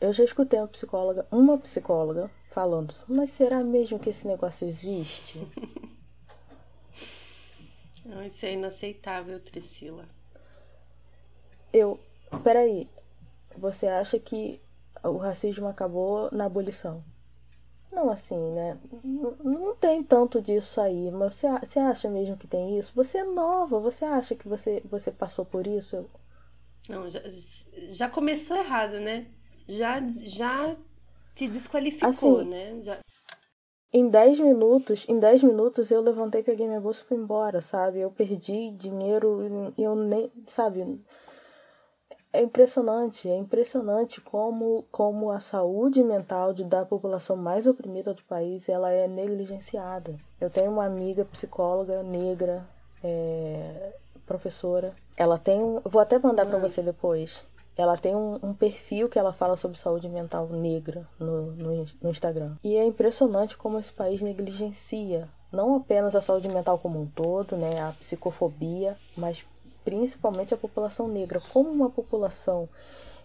[0.00, 5.40] eu já escutei uma psicóloga, uma psicóloga falando, mas será mesmo que esse negócio existe?
[8.04, 10.08] Não, isso é inaceitável, Priscila.
[11.70, 12.00] Eu,
[12.42, 12.88] peraí,
[13.56, 14.60] você acha que
[15.02, 17.04] o racismo acabou na abolição?
[17.90, 18.78] Não, assim, né?
[19.02, 22.92] Não, não tem tanto disso aí, mas você, você acha mesmo que tem isso?
[22.94, 26.04] Você é nova, você acha que você, você passou por isso?
[26.88, 27.22] Não, já,
[27.88, 29.26] já começou errado, né?
[29.66, 30.76] Já, já
[31.34, 32.80] te desqualificou, assim, né?
[32.82, 32.98] Já...
[33.92, 38.00] Em 10 minutos, em 10 minutos eu levantei, peguei minha bolsa e fui embora, sabe?
[38.00, 41.00] Eu perdi dinheiro e eu nem, sabe?
[42.32, 48.22] É impressionante, é impressionante como, como a saúde mental de, da população mais oprimida do
[48.24, 50.16] país ela é negligenciada.
[50.40, 52.66] Eu tenho uma amiga psicóloga negra,
[53.02, 53.94] é,
[54.26, 54.94] professora.
[55.16, 55.80] Ela tem um.
[55.84, 57.44] Vou até mandar para você depois.
[57.76, 62.10] Ela tem um, um, perfil que ela fala sobre saúde mental negra no, no, no
[62.10, 62.56] Instagram.
[62.62, 67.56] E é impressionante como esse país negligencia não apenas a saúde mental como um todo,
[67.56, 69.44] né, a psicofobia, mas
[69.88, 72.68] principalmente a população negra, como uma população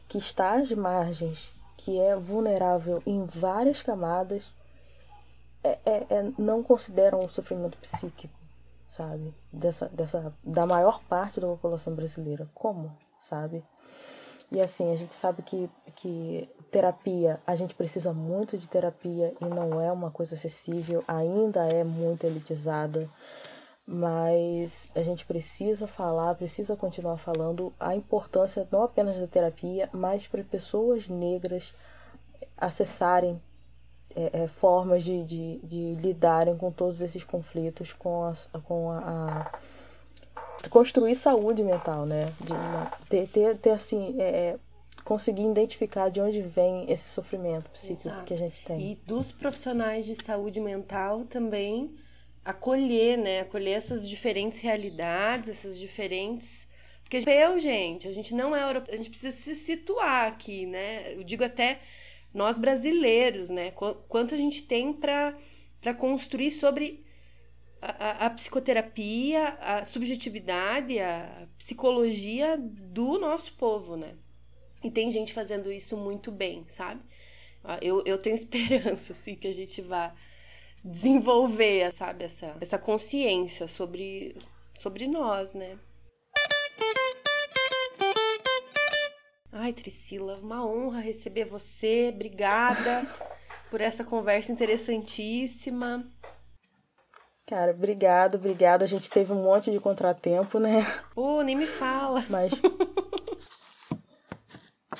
[0.07, 4.55] que está às margens, que é vulnerável em várias camadas,
[5.61, 8.33] é, é, é, não consideram o sofrimento psíquico,
[8.87, 9.35] sabe?
[9.51, 12.49] Dessa, dessa, da maior parte da população brasileira.
[12.55, 13.61] Como, sabe?
[14.49, 19.45] E assim, a gente sabe que, que terapia, a gente precisa muito de terapia e
[19.47, 23.09] não é uma coisa acessível, ainda é muito elitizada
[23.85, 30.25] mas a gente precisa falar, precisa continuar falando a importância não apenas da terapia, mas
[30.25, 31.73] para pessoas negras
[32.57, 33.41] acessarem
[34.15, 39.51] é, é, formas de, de, de, lidarem com todos esses conflitos, com a, com a,
[40.63, 42.27] a construir saúde mental, né?
[42.39, 44.59] De uma, ter, ter, ter assim, é, é
[45.03, 48.23] conseguir identificar de onde vem esse sofrimento psíquico Exato.
[48.23, 48.91] que a gente tem.
[48.91, 51.93] E dos profissionais de saúde mental também
[52.43, 53.41] acolher, né?
[53.41, 56.67] Acolher essas diferentes realidades, essas diferentes.
[57.03, 61.13] Porque eu, gente, a gente não é europeu, a gente precisa se situar aqui, né?
[61.13, 61.81] Eu digo até
[62.33, 63.71] nós brasileiros, né?
[64.07, 67.05] Quanto a gente tem para construir sobre
[67.81, 74.15] a, a, psicoterapia, a subjetividade, a psicologia do nosso povo, né?
[74.83, 77.01] E tem gente fazendo isso muito bem, sabe?
[77.81, 80.13] Eu, eu tenho esperança, assim, que a gente vá
[80.83, 84.35] desenvolver, sabe, essa, essa consciência sobre,
[84.77, 85.77] sobre nós, né?
[89.51, 92.11] Ai, Trisila, uma honra receber você.
[92.13, 93.07] Obrigada
[93.71, 96.05] por essa conversa interessantíssima.
[97.45, 98.83] Cara, obrigado, obrigado.
[98.83, 100.85] A gente teve um monte de contratempo, né?
[101.13, 102.25] Pô, nem me fala.
[102.29, 102.53] Mas.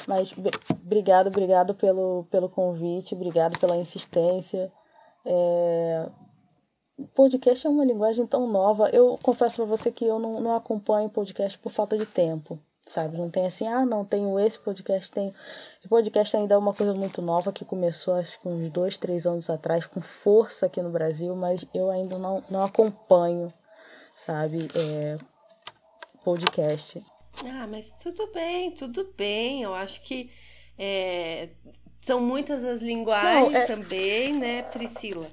[0.07, 0.33] Mas
[0.69, 4.71] obrigado, obrigado pelo, pelo convite, obrigado pela insistência.
[5.25, 6.09] É...
[7.15, 8.89] Podcast é uma linguagem tão nova.
[8.89, 13.17] Eu confesso para você que eu não, não acompanho podcast por falta de tempo, sabe?
[13.17, 15.33] Não tem assim, ah, não tenho esse podcast, tenho.
[15.83, 19.25] O podcast ainda é uma coisa muito nova que começou acho que uns dois, três
[19.25, 23.51] anos atrás, com força aqui no Brasil, mas eu ainda não, não acompanho,
[24.13, 24.67] sabe?
[24.75, 25.17] É...
[26.23, 27.03] Podcast.
[27.43, 29.63] Ah, mas tudo bem, tudo bem.
[29.63, 30.29] Eu acho que
[30.77, 31.49] é,
[32.03, 33.65] são muitas as linguagens Não, é...
[33.65, 35.25] também, né, Priscila?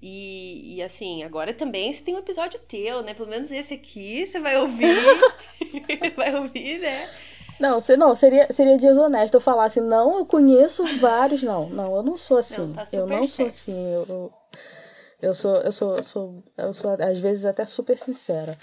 [0.00, 3.14] E, e, assim, agora também você tem um episódio teu, né?
[3.14, 4.88] Pelo menos esse aqui você vai ouvir.
[6.16, 7.08] vai ouvir, né?
[7.60, 11.42] Não, você, não seria, seria desonesto eu falar assim, não, eu conheço vários.
[11.42, 12.66] Não, não, eu não sou assim.
[12.66, 13.30] Não, tá eu não certo.
[13.30, 13.94] sou assim.
[13.94, 14.32] Eu, eu,
[15.22, 18.58] eu, sou, eu sou, eu sou, eu sou, às vezes, até super sincera.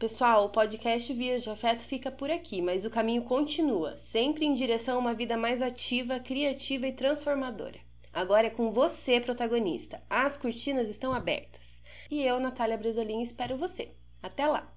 [0.00, 4.54] Pessoal, o podcast Vias de Afeto fica por aqui, mas o caminho continua, sempre em
[4.54, 7.78] direção a uma vida mais ativa, criativa e transformadora.
[8.10, 10.02] Agora é com você, protagonista.
[10.08, 11.82] As cortinas estão abertas.
[12.10, 13.90] E eu, Natália Bresolim, espero você.
[14.22, 14.72] Até lá!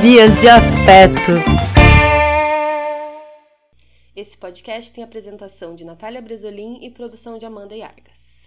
[0.00, 1.32] Vias de Afeto.
[4.16, 8.39] Esse podcast tem apresentação de Natália Bresolim e produção de Amanda Yargas.